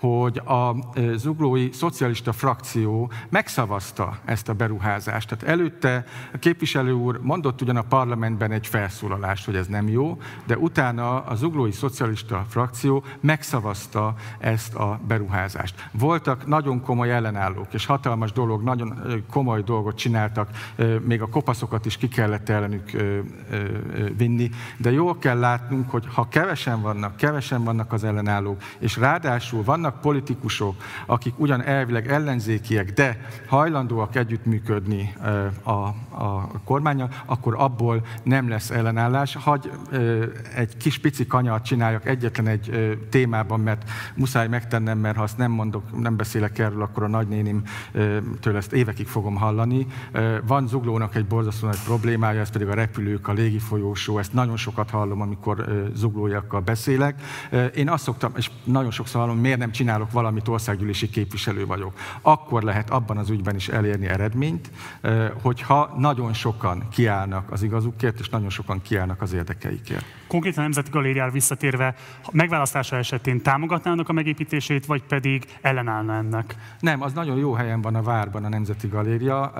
hogy 0.08 0.38
a 0.38 0.76
zuglói 1.16 1.72
szocialista 1.72 2.32
frakció 2.32 3.12
megszavazta 3.30 4.18
ezt 4.26 4.50
a 4.50 4.54
beruházást. 4.54 5.30
Tehát 5.30 5.44
előtte 5.44 6.06
a 6.34 6.38
képviselő 6.38 6.92
úr 6.92 7.20
mondott 7.22 7.62
ugyan 7.62 7.76
a 7.76 7.82
parlamentben 7.82 8.52
egy 8.52 8.68
felszólalást, 8.68 9.46
hogy 9.46 9.56
ez 9.56 9.68
nem 9.68 9.88
jó, 9.88 10.18
de 10.46 10.58
utána 10.58 11.24
a 11.24 11.36
zuglói 11.36 11.72
szocialista 11.72 12.46
frakció 12.50 13.04
megszavazta 13.20 14.14
ezt 14.40 14.76
a 14.76 15.00
beruházást. 15.08 15.90
Voltak 15.92 16.48
nagyon 16.48 16.82
komoly 16.82 17.12
ellenállók, 17.12 17.74
és 17.74 17.86
hatalmas 17.86 18.32
dolog, 18.32 18.64
nagyon 18.64 19.24
komoly 19.30 19.62
dolgot 19.62 19.98
csináltak, 19.98 20.50
még 21.06 21.22
a 21.22 21.30
kopaszokat 21.30 21.86
is 21.86 21.98
ki 21.98 22.08
kellett 22.08 22.50
ellenük 22.50 22.92
vinni, 24.18 24.50
de 24.78 24.92
jól 24.92 25.18
kell 25.18 25.40
látnunk, 25.40 25.90
hogy 25.90 26.06
ha 26.14 26.28
kevesen 26.28 26.82
vannak, 26.82 27.16
kevesen 27.16 27.64
vannak 27.64 27.94
az 27.94 28.04
ellenállók, 28.04 28.62
és 28.80 28.98
ráadásul 28.98 29.64
vannak 29.64 29.92
vannak 29.94 30.02
politikusok, 30.02 30.76
akik 31.06 31.40
ugyan 31.40 31.64
elvileg 31.64 32.08
ellenzékiek, 32.08 32.94
de 32.94 33.18
hajlandóak 33.48 34.16
együttműködni 34.16 35.14
a, 35.64 35.72
a 35.72 36.48
kormánya, 36.64 37.08
akkor 37.26 37.56
abból 37.58 38.06
nem 38.24 38.50
lesz 38.50 38.70
ellenállás. 38.70 39.36
Hagy 39.36 39.72
egy 40.56 40.78
kis 40.78 41.00
pici 41.00 41.28
kanyart 41.28 41.66
csináljak 41.66 42.06
egyetlen 42.06 42.48
egy 42.48 42.98
témában, 43.10 43.60
mert 43.60 43.90
muszáj 44.16 44.48
megtennem, 44.48 44.98
mert 44.98 45.16
ha 45.16 45.24
azt 45.24 45.38
nem 45.38 45.52
mondok, 45.52 46.00
nem 46.02 46.16
beszélek 46.16 46.60
erről, 46.60 46.82
akkor 46.82 47.04
a 47.04 47.08
nagynénimtől 47.08 48.56
ezt 48.56 48.74
évekig 48.74 49.08
fogom 49.08 49.36
hallani. 49.36 49.88
Van 50.48 50.68
Zuglónak 50.68 51.16
egy 51.16 51.26
borzasztó 51.26 51.68
nagy 51.68 51.84
problémája, 51.86 52.40
ez 52.40 52.50
pedig 52.50 52.68
a 52.68 52.74
repülők, 52.74 53.28
a 53.28 53.34
légifolyósó, 53.34 54.18
ezt 54.18 54.34
nagyon 54.34 54.58
sokat 54.58 54.90
hallom, 54.90 55.22
amikor 55.22 55.66
zuglóiakkal 55.94 56.60
beszélek. 56.60 57.22
Én 57.76 57.90
azt 57.90 58.04
szoktam, 58.04 58.32
és 58.36 58.50
nagyon 58.64 58.92
sokszor 58.92 59.22
hallom, 59.22 59.38
miért 59.38 59.60
nem 59.60 59.72
csinálok 59.84 60.12
valamit, 60.12 60.48
országgyűlési 60.48 61.10
képviselő 61.10 61.66
vagyok. 61.66 61.94
Akkor 62.22 62.64
lehet 62.64 62.90
abban 62.90 63.18
az 63.18 63.30
ügyben 63.30 63.56
is 63.56 63.68
elérni 63.68 64.06
eredményt, 64.06 64.70
hogyha 65.42 65.96
nagyon 65.98 66.34
sokan 66.34 66.88
kiállnak 66.92 67.52
az 67.52 67.64
igazukért, 67.64 68.20
és 68.20 68.30
nagyon 68.30 68.50
sokan 68.50 68.82
kiállnak 68.82 69.22
az 69.22 69.34
érdekeikért. 69.34 70.06
Konkrétan 70.28 70.60
a 70.60 70.62
Nemzeti 70.62 70.90
Galériára 70.92 71.32
visszatérve, 71.32 71.96
megválasztása 72.32 72.96
esetén 72.96 73.42
támogatnának 73.42 74.10
a 74.10 74.14
megépítését, 74.14 74.86
vagy 74.86 75.04
pedig 75.04 75.46
ellenállna 75.62 76.14
ennek? 76.14 76.56
Nem, 76.80 77.02
az 77.02 77.14
nagyon 77.14 77.38
jó 77.38 77.54
helyen 77.54 77.82
van 77.82 77.96
a 77.96 78.02
várban 78.02 78.44
a 78.44 78.50
Nemzeti 78.50 78.88
Galéria. 78.88 79.54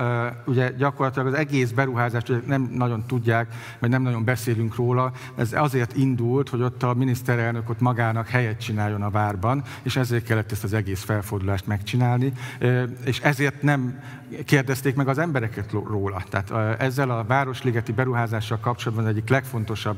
Ugye 0.46 0.70
gyakorlatilag 0.70 1.26
az 1.26 1.34
egész 1.34 1.70
beruházást 1.70 2.46
nem 2.46 2.70
nagyon 2.74 3.04
tudják, 3.06 3.54
vagy 3.78 3.90
nem 3.90 4.02
nagyon 4.02 4.24
beszélünk 4.24 4.76
róla. 4.76 5.12
Ez 5.36 5.52
azért 5.52 5.96
indult, 5.96 6.48
hogy 6.48 6.62
ott 6.62 6.82
a 6.82 6.94
miniszterelnök 6.94 7.70
ott 7.70 7.80
magának 7.80 8.28
helyet 8.28 8.60
csináljon 8.60 9.02
a 9.02 9.10
várban, 9.10 9.62
és 9.82 9.96
ezért 10.04 10.24
kellett 10.24 10.52
ezt 10.52 10.64
az 10.64 10.72
egész 10.72 11.02
felfordulást 11.02 11.66
megcsinálni, 11.66 12.32
és 13.04 13.20
ezért 13.20 13.62
nem 13.62 13.98
kérdezték 14.44 14.94
meg 14.94 15.08
az 15.08 15.18
embereket 15.18 15.72
róla. 15.72 16.22
Tehát 16.28 16.80
ezzel 16.80 17.10
a 17.10 17.24
Városligeti 17.24 17.92
beruházással 17.92 18.58
kapcsolatban 18.58 19.04
az 19.06 19.10
egyik 19.10 19.28
legfontosabb 19.28 19.96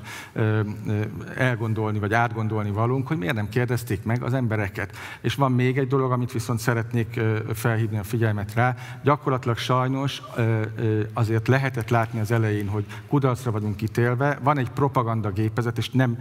elgondolni 1.36 1.98
vagy 1.98 2.14
átgondolni 2.14 2.70
valunk, 2.70 3.06
hogy 3.06 3.18
miért 3.18 3.34
nem 3.34 3.48
kérdezték 3.48 4.04
meg 4.04 4.22
az 4.22 4.34
embereket. 4.34 4.96
És 5.20 5.34
van 5.34 5.52
még 5.52 5.78
egy 5.78 5.88
dolog, 5.88 6.12
amit 6.12 6.32
viszont 6.32 6.58
szeretnék 6.58 7.20
felhívni 7.54 7.98
a 7.98 8.02
figyelmet 8.02 8.54
rá. 8.54 8.74
Gyakorlatilag 9.02 9.56
sajnos 9.56 10.22
azért 11.12 11.48
lehetett 11.48 11.88
látni 11.88 12.20
az 12.20 12.30
elején, 12.30 12.68
hogy 12.68 12.84
kudarcra 13.08 13.50
vagyunk 13.50 13.82
ítélve. 13.82 14.38
Van 14.42 14.58
egy 14.58 14.70
propaganda 14.70 15.30
gépezet, 15.30 15.78
és 15.78 15.90
nem 15.90 16.18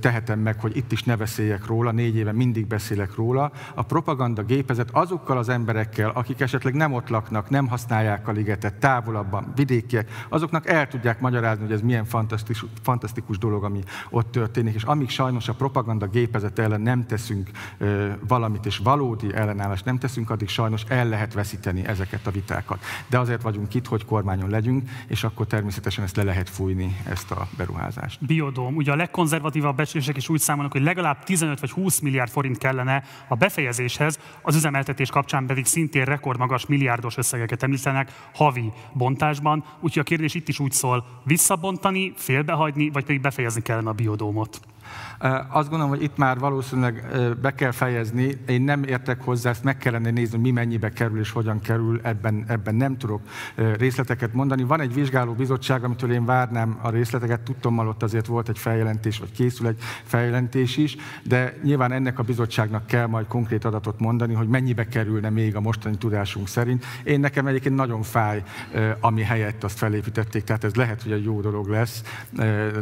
tehetem 0.00 0.38
meg, 0.38 0.60
hogy 0.60 0.76
itt 0.76 0.92
is 0.92 1.02
ne 1.02 1.16
beszéljek 1.16 1.66
róla, 1.66 1.90
négy 1.90 2.16
éve 2.16 2.32
mindig 2.32 2.66
beszélek 2.66 3.14
róla. 3.14 3.52
A 3.74 3.82
propaganda 3.82 4.42
gépezet 4.42 4.88
azokkal 4.92 5.38
az 5.38 5.48
emberekkel, 5.48 6.10
akik 6.14 6.40
esetleg 6.40 6.74
nem 6.74 6.92
ott 6.92 7.08
laknak, 7.08 7.28
nem 7.48 7.68
használják 7.68 8.28
a 8.28 8.32
ligetet, 8.32 8.74
távolabban, 8.74 9.52
vidékiek, 9.54 10.10
azoknak 10.28 10.68
el 10.68 10.88
tudják 10.88 11.20
magyarázni, 11.20 11.64
hogy 11.64 11.72
ez 11.72 11.80
milyen 11.80 12.04
fantasztikus, 12.04 12.64
fantasztikus 12.82 13.38
dolog, 13.38 13.64
ami 13.64 13.80
ott 14.10 14.30
történik, 14.30 14.74
és 14.74 14.82
amíg 14.82 15.08
sajnos 15.08 15.48
a 15.48 15.54
propaganda 15.54 16.06
gépezet 16.06 16.58
ellen 16.58 16.80
nem 16.80 17.06
teszünk 17.06 17.50
valamit, 18.28 18.66
és 18.66 18.78
valódi 18.78 19.34
ellenállást 19.34 19.84
nem 19.84 19.98
teszünk, 19.98 20.30
addig 20.30 20.48
sajnos 20.48 20.82
el 20.88 21.08
lehet 21.08 21.34
veszíteni 21.34 21.86
ezeket 21.86 22.26
a 22.26 22.30
vitákat. 22.30 22.82
De 23.06 23.18
azért 23.18 23.42
vagyunk 23.42 23.74
itt, 23.74 23.86
hogy 23.86 24.04
kormányon 24.04 24.50
legyünk, 24.50 24.88
és 25.06 25.24
akkor 25.24 25.46
természetesen 25.46 26.04
ezt 26.04 26.16
le 26.16 26.22
lehet 26.22 26.48
fújni, 26.48 26.96
ezt 27.08 27.30
a 27.30 27.48
beruházást. 27.56 28.26
Biodóm. 28.26 28.76
Ugye 28.76 28.92
a 28.92 28.96
legkonzervatívabb 28.96 29.76
becslések 29.76 30.16
is 30.16 30.28
úgy 30.28 30.40
számolnak, 30.40 30.72
hogy 30.72 30.82
legalább 30.82 31.24
15 31.24 31.60
vagy 31.60 31.70
20 31.70 31.98
milliárd 31.98 32.30
forint 32.30 32.58
kellene 32.58 33.04
a 33.28 33.34
befejezéshez, 33.34 34.18
az 34.42 34.54
üzemeltetés 34.54 35.10
kapcsán 35.10 35.46
pedig 35.46 35.66
szintén 35.66 36.04
rekordmagas 36.04 36.66
milliárdos 36.66 37.09
összegeket 37.16 37.62
említenek 37.62 38.12
havi 38.34 38.72
bontásban. 38.92 39.64
Úgyhogy 39.80 40.02
a 40.02 40.04
kérdés 40.04 40.34
itt 40.34 40.48
is 40.48 40.58
úgy 40.58 40.72
szól, 40.72 41.04
visszabontani, 41.24 42.12
félbehagyni, 42.16 42.90
vagy 42.90 43.04
pedig 43.04 43.20
befejezni 43.20 43.62
kellene 43.62 43.88
a 43.88 43.92
biodómot. 43.92 44.60
Azt 45.48 45.68
gondolom, 45.68 45.88
hogy 45.88 46.02
itt 46.02 46.16
már 46.16 46.38
valószínűleg 46.38 47.06
be 47.42 47.54
kell 47.54 47.70
fejezni. 47.70 48.38
Én 48.46 48.62
nem 48.62 48.82
értek 48.82 49.22
hozzá, 49.22 49.50
ezt 49.50 49.64
meg 49.64 49.76
kellene 49.76 50.10
nézni, 50.10 50.38
mi 50.38 50.50
mennyibe 50.50 50.88
kerül 50.88 51.18
és 51.18 51.30
hogyan 51.30 51.60
kerül, 51.60 52.00
ebben, 52.02 52.44
ebben 52.48 52.74
nem 52.74 52.96
tudok 52.96 53.20
részleteket 53.78 54.32
mondani. 54.32 54.62
Van 54.62 54.80
egy 54.80 54.94
vizsgáló 54.94 55.32
bizottság, 55.32 55.84
amitől 55.84 56.12
én 56.12 56.24
várnám 56.24 56.78
a 56.82 56.90
részleteket, 56.90 57.40
tudtam, 57.40 57.78
ott 57.78 58.02
azért 58.02 58.26
volt 58.26 58.48
egy 58.48 58.58
feljelentés, 58.58 59.18
vagy 59.18 59.32
készül 59.32 59.66
egy 59.66 59.78
feljelentés 60.04 60.76
is, 60.76 60.96
de 61.22 61.54
nyilván 61.62 61.92
ennek 61.92 62.18
a 62.18 62.22
bizottságnak 62.22 62.86
kell 62.86 63.06
majd 63.06 63.26
konkrét 63.26 63.64
adatot 63.64 64.00
mondani, 64.00 64.34
hogy 64.34 64.48
mennyibe 64.48 64.88
kerülne 64.88 65.30
még 65.30 65.56
a 65.56 65.60
mostani 65.60 65.96
tudásunk 65.96 66.48
szerint. 66.48 66.84
Én 67.04 67.20
nekem 67.20 67.46
egyébként 67.46 67.74
nagyon 67.74 68.02
fáj, 68.02 68.42
ami 69.00 69.22
helyett 69.22 69.64
azt 69.64 69.78
felépítették, 69.78 70.44
tehát 70.44 70.64
ez 70.64 70.74
lehet, 70.74 71.02
hogy 71.02 71.12
egy 71.12 71.24
jó 71.24 71.40
dolog 71.40 71.68
lesz. 71.68 72.02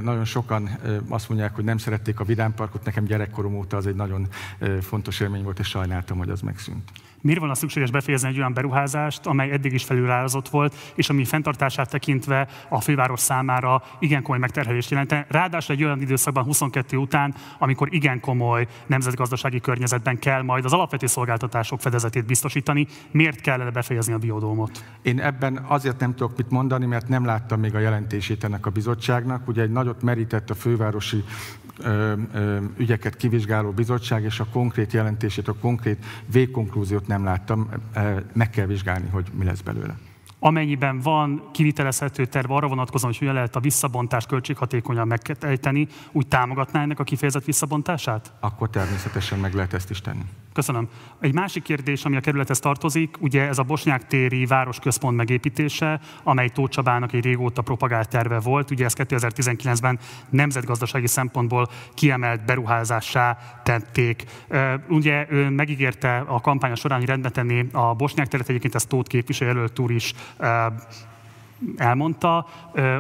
Nagyon 0.03 0.25
sokan 0.25 0.69
azt 1.09 1.29
mondják, 1.29 1.55
hogy 1.55 1.65
nem 1.65 1.79
szerették 1.79 2.21
a 2.21 2.25
vidámparkot, 2.29 2.85
nekem 2.85 3.05
gyerekkorom 3.05 3.55
óta 3.55 3.77
az 3.77 3.87
egy 3.87 3.95
nagyon 3.95 4.29
fontos 4.81 5.21
élmény 5.21 5.43
volt, 5.43 5.59
és 5.59 5.69
sajnáltam, 5.69 6.19
hogy 6.19 6.31
az 6.31 6.41
megszűnt. 6.41 6.91
Miért 7.21 7.41
van 7.41 7.51
a 7.51 7.55
szükséges 7.55 7.91
befejezni 7.91 8.29
egy 8.29 8.39
olyan 8.39 8.53
beruházást, 8.53 9.27
amely 9.27 9.51
eddig 9.51 9.73
is 9.73 9.85
felülárazott 9.85 10.49
volt, 10.49 10.75
és 10.95 11.09
ami 11.09 11.25
fenntartását 11.25 11.91
tekintve 11.91 12.49
a 12.69 12.81
főváros 12.81 13.21
számára 13.21 13.83
igen 13.99 14.23
komoly 14.23 14.39
megterhelést 14.39 14.91
jelent. 14.91 15.15
Ráadásul 15.29 15.75
egy 15.75 15.85
olyan 15.85 16.01
időszakban 16.01 16.45
22 16.45 16.97
után, 16.97 17.35
amikor 17.59 17.95
igen 17.95 18.21
komoly 18.21 18.67
nemzetgazdasági 18.87 19.61
környezetben 19.61 20.19
kell 20.19 20.43
majd 20.43 20.65
az 20.65 20.73
alapvető 20.73 21.07
szolgáltatások 21.07 21.81
fedezetét 21.81 22.27
biztosítani, 22.27 22.87
miért 23.11 23.41
kellene 23.41 23.71
befejezni 23.71 24.13
a 24.13 24.19
biodómot? 24.19 24.85
Én 25.03 25.21
ebben 25.21 25.65
azért 25.67 26.01
nem 26.01 26.15
tudok 26.15 26.37
mit 26.37 26.51
mondani, 26.51 26.87
mert 26.87 27.09
nem 27.09 27.25
láttam 27.25 27.61
még 27.61 27.75
a 27.75 27.79
jelentését 27.79 28.45
ennek 28.45 28.67
a 28.67 28.71
bizottságnak. 28.71 29.49
Ugye 29.49 29.63
egy 29.63 29.73
nagyot 29.73 30.03
merített 30.03 30.51
a 30.51 30.55
fővárosi 30.55 31.25
ö, 31.79 32.13
ö, 32.33 32.59
ügyeket 32.77 33.17
kivizsgáló 33.17 33.71
bizottság, 33.71 34.23
és 34.23 34.41
a 34.41 34.47
konkrét 34.53 34.93
jelentését, 34.93 35.49
a 35.49 35.55
konkrét 35.61 36.05
végkonklúziót 36.33 37.07
nem 37.07 37.25
láttam, 37.25 37.69
meg 38.33 38.51
kell 38.51 38.67
vizsgálni, 38.67 39.09
hogy 39.09 39.27
mi 39.39 39.45
lesz 39.45 39.61
belőle. 39.61 39.97
Amennyiben 40.41 41.01
van 41.01 41.49
kivitelezhető 41.53 42.27
terv 42.27 42.51
arra 42.51 42.69
vonatkozóan, 42.69 43.11
hogy 43.13 43.21
hogyan 43.21 43.35
lehet 43.35 43.57
a 43.57 43.61
visszabontást 43.61 44.27
költséghatékonyan 44.27 45.07
megejteni, 45.07 45.87
úgy 46.13 46.27
támogatná 46.27 46.83
ennek 46.83 46.99
a 46.99 47.05
kifejezett 47.05 47.45
visszabontását? 47.45 48.33
Akkor 48.41 48.71
természetesen 48.71 49.39
meg 49.39 49.55
lehet 49.55 49.73
ezt 49.73 49.91
is 49.91 50.01
tenni. 50.01 50.25
Köszönöm. 50.59 50.89
Egy 51.21 51.35
másik 51.35 51.63
kérdés, 51.63 52.05
ami 52.05 52.17
a 52.17 52.21
kerülethez 52.21 52.59
tartozik, 52.59 53.17
ugye 53.21 53.49
ez 53.49 53.59
a 53.59 53.63
Bosnyák 53.63 54.07
téri 54.07 54.47
városközpont 54.47 55.17
megépítése, 55.17 56.01
amely 56.23 56.49
Tóth 56.49 56.73
Csabának 56.73 57.13
egy 57.13 57.25
régóta 57.25 57.63
propagált 57.63 58.09
terve 58.09 58.39
volt. 58.39 58.71
Ugye 58.71 58.85
ezt 58.85 58.97
2019-ben 59.09 59.99
nemzetgazdasági 60.31 61.07
szempontból 61.07 61.69
kiemelt 61.95 62.45
beruházássá 62.45 63.39
tették. 63.63 64.25
Ugye 64.89 65.27
ő 65.31 65.49
megígérte 65.49 66.17
a 66.27 66.41
kampánya 66.41 66.75
során, 66.75 66.99
hogy 66.99 67.09
rendbe 67.09 67.29
tenni 67.29 67.67
a 67.73 67.95
Bosnyák 67.95 68.29
teret, 68.29 68.49
egyébként 68.49 68.75
ezt 68.75 68.89
Tóth 68.89 69.09
képviselőjelölt 69.09 69.79
úr 69.79 69.91
is 69.91 70.15
elmondta. 71.77 72.47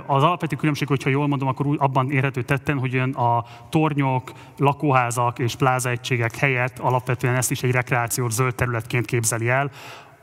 Az 0.07 0.23
alapvető 0.23 0.57
különbség, 0.57 0.89
hogyha 0.89 1.11
jól 1.11 1.27
mondom, 1.27 1.49
akkor 1.49 1.67
abban 1.79 2.11
érhető 2.11 2.43
tetten, 2.43 2.79
hogy 2.79 2.97
ön 2.97 3.13
a 3.15 3.45
tornyok, 3.69 4.33
lakóházak 4.59 5.39
és 5.39 5.55
plázaegységek 5.55 6.37
helyett 6.37 6.79
alapvetően 6.79 7.35
ezt 7.35 7.51
is 7.51 7.63
egy 7.63 7.71
rekreációs 7.71 8.33
zöld 8.33 8.55
területként 8.55 9.07
képzeli 9.07 9.49
el. 9.49 9.71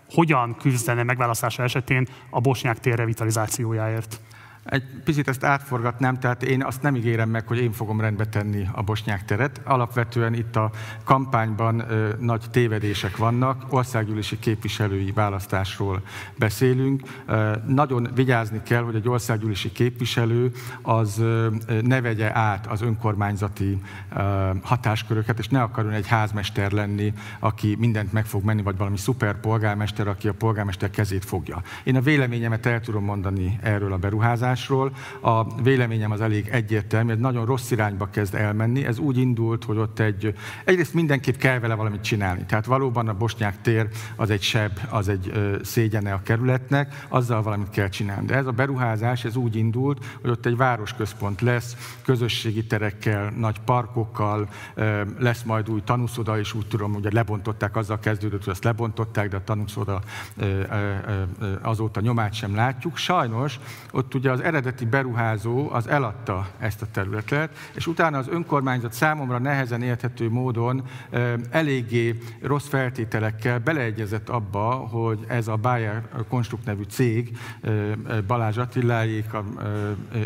Hogyan 0.09 0.55
küzdene 0.55 1.03
megválasztása 1.03 1.63
esetén 1.63 2.07
a 2.29 2.39
Bosnyák 2.39 2.79
tér 2.79 2.95
revitalizációjáért? 2.95 4.21
Egy 4.65 4.83
picit 5.03 5.27
ezt 5.27 5.43
átforgatnám, 5.43 6.19
tehát 6.19 6.43
én 6.43 6.63
azt 6.63 6.81
nem 6.81 6.95
ígérem 6.95 7.29
meg, 7.29 7.47
hogy 7.47 7.57
én 7.57 7.71
fogom 7.71 8.01
rendbe 8.01 8.25
tenni 8.25 8.67
a 8.71 8.81
bosnyák 8.81 9.25
teret. 9.25 9.61
Alapvetően 9.63 10.33
itt 10.33 10.55
a 10.55 10.71
kampányban 11.03 11.79
ö, 11.89 12.09
nagy 12.19 12.41
tévedések 12.51 13.17
vannak, 13.17 13.65
országgyűlési 13.69 14.39
képviselői 14.39 15.11
választásról 15.11 16.01
beszélünk. 16.37 17.01
Ö, 17.25 17.51
nagyon 17.67 18.09
vigyázni 18.15 18.61
kell, 18.63 18.81
hogy 18.81 18.95
egy 18.95 19.07
országgyűlési 19.07 19.71
képviselő 19.71 20.51
az 20.81 21.19
ö, 21.19 21.47
ne 21.81 22.01
vegye 22.01 22.35
át 22.35 22.67
az 22.67 22.81
önkormányzati 22.81 23.81
ö, 24.15 24.49
hatásköröket, 24.63 25.39
és 25.39 25.47
ne 25.47 25.61
akarjon 25.61 25.93
egy 25.93 26.07
házmester 26.07 26.71
lenni, 26.71 27.13
aki 27.39 27.75
mindent 27.79 28.13
meg 28.13 28.25
fog 28.25 28.43
menni, 28.43 28.61
vagy 28.61 28.77
valami 28.77 28.97
szuper 28.97 29.39
polgármester, 29.39 30.07
aki 30.07 30.27
a 30.27 30.33
polgármester 30.33 30.89
kezét 30.89 31.25
fogja. 31.25 31.61
Én 31.83 31.95
a 31.95 32.01
véleményemet 32.01 32.65
el 32.65 32.81
tudom 32.81 33.03
mondani 33.03 33.59
erről 33.61 33.93
a 33.93 33.97
beruházásról, 33.97 34.53
megoldásról. 34.55 34.91
A 35.21 35.61
véleményem 35.61 36.11
az 36.11 36.21
elég 36.21 36.47
egyértelmű, 36.47 37.11
ez 37.11 37.19
nagyon 37.19 37.45
rossz 37.45 37.71
irányba 37.71 38.09
kezd 38.09 38.35
elmenni. 38.35 38.85
Ez 38.85 38.97
úgy 38.97 39.17
indult, 39.17 39.63
hogy 39.63 39.77
ott 39.77 39.99
egy, 39.99 40.33
egyrészt 40.65 40.93
mindenképp 40.93 41.35
kell 41.35 41.59
vele 41.59 41.73
valamit 41.73 42.01
csinálni. 42.01 42.45
Tehát 42.45 42.65
valóban 42.65 43.07
a 43.07 43.13
Bosnyák 43.13 43.61
tér 43.61 43.87
az 44.15 44.29
egy 44.29 44.41
seb, 44.41 44.71
az 44.89 45.07
egy 45.07 45.31
szégyene 45.63 46.13
a 46.13 46.21
kerületnek, 46.23 47.05
azzal 47.09 47.41
valamit 47.41 47.69
kell 47.69 47.89
csinálni. 47.89 48.25
De 48.25 48.35
ez 48.35 48.45
a 48.45 48.51
beruházás, 48.51 49.25
ez 49.25 49.35
úgy 49.35 49.55
indult, 49.55 50.05
hogy 50.21 50.29
ott 50.29 50.45
egy 50.45 50.57
városközpont 50.57 51.41
lesz, 51.41 51.97
közösségi 52.03 52.65
terekkel, 52.65 53.33
nagy 53.37 53.59
parkokkal, 53.59 54.47
lesz 55.19 55.43
majd 55.43 55.69
új 55.69 55.81
tanúszoda, 55.83 56.39
és 56.39 56.53
úgy 56.53 56.67
tudom, 56.67 56.93
hogy 56.93 57.13
lebontották, 57.13 57.75
azzal 57.75 57.99
kezdődött, 57.99 58.43
hogy 58.43 58.53
azt 58.53 58.63
lebontották, 58.63 59.29
de 59.29 59.35
a 59.35 59.43
tanúszoda 59.43 60.01
azóta 61.61 62.01
nyomát 62.01 62.33
sem 62.33 62.55
látjuk. 62.55 62.97
Sajnos 62.97 63.59
ott 63.91 64.13
ugye 64.13 64.31
az 64.31 64.41
eredeti 64.45 64.85
beruházó 64.85 65.69
az 65.71 65.87
eladta 65.87 66.47
ezt 66.59 66.81
a 66.81 66.87
területet, 66.91 67.57
és 67.75 67.87
utána 67.87 68.17
az 68.17 68.27
önkormányzat 68.27 68.93
számomra 68.93 69.37
nehezen 69.37 69.81
érthető 69.81 70.29
módon 70.29 70.83
eléggé 71.49 72.19
rossz 72.41 72.67
feltételekkel 72.67 73.59
beleegyezett 73.59 74.29
abba, 74.29 74.63
hogy 74.73 75.19
ez 75.27 75.47
a 75.47 75.55
Bayer 75.55 76.01
Konstrukt 76.29 76.65
nevű 76.65 76.83
cég, 76.83 77.37
Balázs 78.27 78.57
Attiláék 78.57 79.25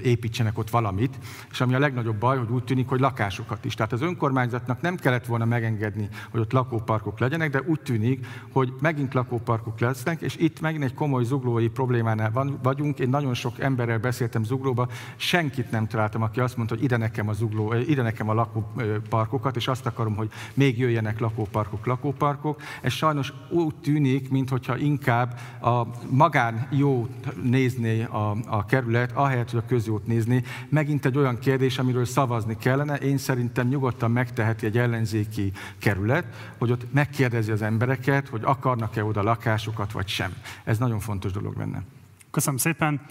építsenek 0.03 0.57
ott 0.57 0.69
valamit, 0.69 1.17
és 1.51 1.61
ami 1.61 1.73
a 1.73 1.79
legnagyobb 1.79 2.15
baj, 2.15 2.37
hogy 2.37 2.49
úgy 2.49 2.63
tűnik, 2.63 2.87
hogy 2.87 2.99
lakásokat 2.99 3.65
is. 3.65 3.73
Tehát 3.73 3.91
az 3.91 4.01
önkormányzatnak 4.01 4.81
nem 4.81 4.95
kellett 4.95 5.25
volna 5.25 5.45
megengedni, 5.45 6.09
hogy 6.31 6.39
ott 6.39 6.51
lakóparkok 6.51 7.19
legyenek, 7.19 7.49
de 7.49 7.61
úgy 7.65 7.81
tűnik, 7.81 8.25
hogy 8.51 8.73
megint 8.81 9.13
lakóparkok 9.13 9.79
lesznek, 9.79 10.21
és 10.21 10.35
itt 10.35 10.61
megint 10.61 10.83
egy 10.83 10.93
komoly 10.93 11.23
zuglói 11.23 11.67
problémánál 11.67 12.57
vagyunk. 12.63 12.99
Én 12.99 13.09
nagyon 13.09 13.33
sok 13.33 13.59
emberrel 13.59 13.99
beszéltem 14.09 14.43
Zuglóba, 14.43 14.87
senkit 15.15 15.71
nem 15.71 15.87
találtam, 15.87 16.21
aki 16.21 16.39
azt 16.39 16.57
mondta, 16.57 16.75
hogy 16.75 16.83
ide 16.83 16.97
nekem 16.97 17.27
a, 17.27 17.33
zugló, 17.33 17.73
ide 17.73 18.01
nekem 18.01 18.29
a 18.29 18.33
lakóparkokat, 18.33 19.55
és 19.55 19.67
azt 19.67 19.85
akarom, 19.85 20.15
hogy 20.15 20.29
még 20.53 20.77
jöjjenek 20.77 21.19
lakóparkok, 21.19 21.85
lakóparkok. 21.85 22.61
Ez 22.81 22.91
sajnos 22.91 23.33
úgy 23.49 23.75
tűnik, 23.75 24.29
mintha 24.29 24.77
inkább 24.77 25.39
a 25.61 25.87
magán 26.09 26.67
jó 26.71 27.07
nézné 27.43 28.03
a, 28.03 28.35
a 28.47 28.65
kerület, 28.65 29.11
ahelyett, 29.11 29.49
hogy 29.51 29.59
a 29.59 29.67
közjót 29.67 30.07
nézni. 30.07 30.43
Megint 30.69 31.05
egy 31.05 31.17
olyan 31.17 31.39
kérdés, 31.39 31.77
amiről 31.77 32.05
szavazni 32.05 32.57
kellene. 32.57 32.95
Én 32.95 33.17
szerintem 33.17 33.67
nyugodtan 33.67 34.11
megteheti 34.11 34.65
egy 34.65 34.77
ellenzéki 34.77 35.51
kerület, 35.77 36.53
hogy 36.57 36.71
ott 36.71 36.93
megkérdezi 36.93 37.51
az 37.51 37.61
embereket, 37.61 38.27
hogy 38.27 38.41
akarnak-e 38.43 39.03
oda 39.03 39.23
lakásokat, 39.23 39.91
vagy 39.91 40.07
sem. 40.07 40.33
Ez 40.63 40.77
nagyon 40.77 40.99
fontos 40.99 41.31
dolog 41.31 41.57
lenne. 41.57 41.83
Köszönöm 42.31 42.57
szépen. 42.57 43.01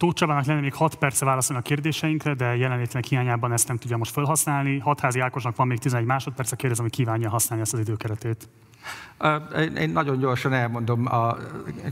Tóth 0.00 0.14
Csabának 0.14 0.44
lenne 0.44 0.60
még 0.60 0.74
6 0.74 0.94
perce 0.94 1.24
válaszolni 1.24 1.62
a 1.62 1.64
kérdéseinkre, 1.64 2.34
de 2.34 2.56
jelenlétnek 2.56 3.04
hiányában 3.04 3.52
ezt 3.52 3.68
nem 3.68 3.76
tudja 3.76 3.96
most 3.96 4.12
felhasználni. 4.12 4.78
Hatházi 4.78 5.20
Ákosnak 5.20 5.56
van 5.56 5.66
még 5.66 5.78
11 5.78 6.04
másodperce, 6.04 6.56
kérdezem, 6.56 6.84
hogy 6.84 6.94
kívánja 6.94 7.30
használni 7.30 7.64
ezt 7.64 7.72
az 7.72 7.78
időkeretét. 7.78 8.48
Én 9.76 9.90
nagyon 9.90 10.18
gyorsan 10.18 10.52
elmondom, 10.52 11.06
a, 11.06 11.36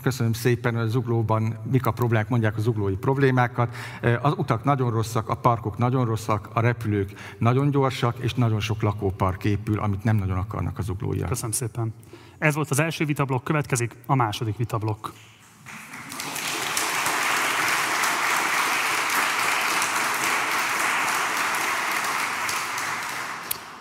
köszönöm 0.03 0.33
szépen, 0.33 0.75
hogy 0.75 0.83
a 0.83 0.89
zuglóban 0.89 1.59
mik 1.71 1.87
a 1.87 1.91
problémák, 1.91 2.29
mondják 2.29 2.57
a 2.57 2.61
zuglói 2.61 2.97
problémákat. 2.97 3.75
Az 4.23 4.35
utak 4.37 4.65
nagyon 4.65 4.91
rosszak, 4.91 5.29
a 5.29 5.35
parkok 5.35 5.79
nagyon 5.79 6.05
rosszak, 6.05 6.49
a 6.53 6.61
repülők 6.61 7.13
nagyon 7.39 7.71
gyorsak, 7.71 8.19
és 8.19 8.35
nagyon 8.35 8.61
sok 8.61 8.83
lakópark 8.83 9.45
épül, 9.45 9.79
amit 9.79 10.05
nem 10.05 10.17
nagyon 10.17 10.37
akarnak 10.37 10.79
a 10.79 10.83
zuglóiak. 10.83 11.29
Köszönöm 11.29 11.53
szépen. 11.53 11.95
Ez 12.39 12.55
volt 12.55 12.71
az 12.71 12.81
első 12.81 13.05
vitablok, 13.05 13.45
következik 13.45 13.97
a 14.07 14.15
második 14.15 14.57
vitablok. 14.57 15.13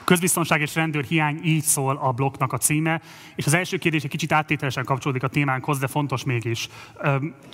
Közbiztonság 0.07 0.61
és 0.61 0.75
rendőr 0.75 1.03
hiány, 1.03 1.39
így 1.43 1.63
szól 1.63 1.97
a 2.01 2.11
blokknak 2.11 2.53
a 2.53 2.57
címe. 2.57 3.01
És 3.35 3.45
az 3.45 3.53
első 3.53 3.77
kérdés 3.77 4.03
egy 4.03 4.09
kicsit 4.09 4.31
áttételesen 4.31 4.83
kapcsolódik 4.83 5.23
a 5.23 5.27
témánkhoz, 5.27 5.79
de 5.79 5.87
fontos 5.87 6.23
mégis. 6.23 6.69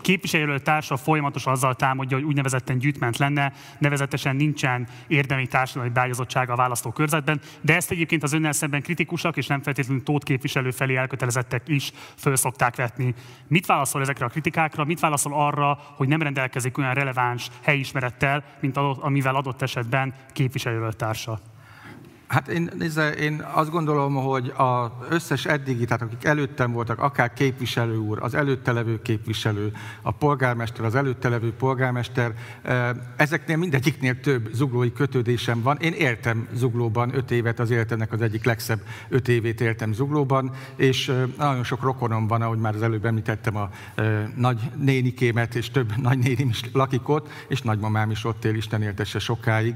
Képviselő 0.02 0.60
társa 0.60 0.98
folyamatosan 0.98 1.54
azzal 1.54 1.76
támadja, 1.76 2.18
hogy 2.18 2.26
úgynevezetten 2.26 2.78
gyűjtment 2.78 3.18
lenne, 3.18 3.54
nevezetesen 3.78 4.36
nincsen 4.36 4.88
érdemi 5.08 5.48
társadalmi 5.48 5.94
beágyazottsága 5.94 6.54
a 6.54 6.56
választókörzetben, 6.56 7.42
de 7.62 7.76
ezt 7.76 7.92
egyébként 7.92 8.24
az 8.24 8.34
önnel 8.34 8.52
szemben 8.52 8.82
kritikusak 8.82 9.38
és 9.38 9.48
nem 9.48 9.62
feltétlenül 9.62 10.04
tót 10.04 10.24
képviselő 10.24 10.72
felé 10.72 10.96
elkötelezettek 10.96 11.68
is 11.68 11.92
föl 12.18 12.36
szokták 12.36 12.76
vetni. 12.76 13.14
Mit 13.48 13.66
válaszol 13.66 14.02
ezekre 14.02 14.26
a 14.26 14.30
kritikákra, 14.30 14.84
mit 14.84 15.00
válaszol 15.00 15.34
arra, 15.34 15.80
hogy 15.96 16.08
nem 16.08 16.22
rendelkezik 16.22 16.78
olyan 16.78 16.94
releváns 16.94 17.50
helyismerettel, 17.64 18.44
mint 18.60 18.78
amivel 18.78 19.36
adott 19.36 19.62
esetben 19.62 20.14
képviselőtársa? 20.34 21.40
Hát 22.34 22.48
én, 22.48 22.72
én 23.20 23.46
azt 23.54 23.70
gondolom, 23.70 24.16
hogy 24.16 24.54
az 24.58 24.90
összes 25.10 25.46
eddigi, 25.46 25.86
tehát 25.86 26.02
akik 26.02 26.24
előttem 26.24 26.72
voltak, 26.72 27.00
akár 27.00 27.34
képviselő 27.34 27.98
úr, 27.98 28.18
az 28.22 28.34
előtte 28.34 28.72
levő 28.72 29.02
képviselő, 29.02 29.72
a 30.02 30.12
polgármester, 30.12 30.86
az 30.86 30.96
előtte 30.96 31.30
levő 31.30 31.54
polgármester, 31.54 32.34
eh, 32.62 32.90
ezeknél 33.16 33.58
mindegyiknél 33.58 34.20
több 34.20 34.50
zuglói 34.54 34.94
kötődésem 34.94 35.62
van. 35.62 35.78
Én 35.78 35.94
éltem 35.94 36.48
zuglóban 36.54 37.16
öt 37.16 37.32
évet, 37.32 37.60
az 37.60 37.72
életemnek 37.72 38.12
az 38.12 38.22
egyik 38.22 38.46
legszebb 38.46 38.80
öt 39.10 39.28
évét 39.28 39.62
éltem 39.62 39.94
zuglóban, 39.94 40.52
és 40.76 41.10
eh, 41.10 41.24
nagyon 41.38 41.64
sok 41.64 41.82
rokonom 41.82 42.28
van, 42.28 42.42
ahogy 42.42 42.60
már 42.60 42.76
az 42.76 42.82
előbb 42.82 43.06
említettem, 43.06 43.56
a 43.56 43.70
eh, 43.96 44.28
nagy 44.36 44.72
nénikémet, 44.76 45.56
és 45.56 45.72
több 45.72 45.98
nagy 46.08 46.18
nénim 46.18 46.50
is 46.50 46.62
lakik 46.72 47.10
ott, 47.10 47.30
és 47.48 47.62
nagymamám 47.62 48.12
is 48.12 48.26
ott 48.26 48.46
él, 48.46 48.56
Isten 48.56 48.82
éltesse 48.82 49.20
sokáig. 49.20 49.76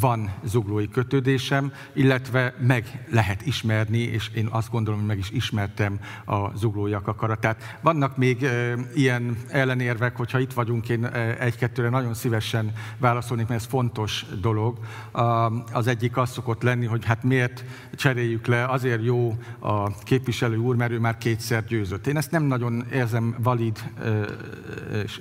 Van 0.00 0.30
zuglói 0.44 0.88
kötődésem, 0.88 1.72
illetve 1.92 2.54
meg 2.58 3.06
lehet 3.10 3.46
ismerni, 3.46 3.98
és 3.98 4.30
én 4.34 4.48
azt 4.50 4.70
gondolom, 4.70 4.98
hogy 4.98 5.08
meg 5.08 5.18
is 5.18 5.30
ismertem 5.30 5.98
a 6.24 6.56
zuglóiak 6.56 7.08
akaratát. 7.08 7.78
Vannak 7.80 8.16
még 8.16 8.48
ilyen 8.94 9.36
ellenérvek, 9.48 10.16
hogyha 10.16 10.38
itt 10.38 10.52
vagyunk, 10.52 10.88
én 10.88 11.04
egy-kettőre 11.38 11.88
nagyon 11.88 12.14
szívesen 12.14 12.72
válaszolnék, 12.98 13.46
mert 13.46 13.60
ez 13.60 13.66
fontos 13.66 14.26
dolog. 14.40 14.78
Az 15.72 15.86
egyik 15.86 16.16
az 16.16 16.30
szokott 16.30 16.62
lenni, 16.62 16.86
hogy 16.86 17.04
hát 17.04 17.22
miért 17.22 17.64
cseréljük 17.94 18.46
le, 18.46 18.64
azért 18.64 19.04
jó 19.04 19.36
a 19.58 19.98
képviselő 19.98 20.56
úr, 20.56 20.76
mert 20.76 20.92
ő 20.92 20.98
már 20.98 21.18
kétszer 21.18 21.64
győzött. 21.64 22.06
Én 22.06 22.16
ezt 22.16 22.30
nem 22.30 22.42
nagyon 22.42 22.86
érzem 22.92 23.34
valid 23.38 23.90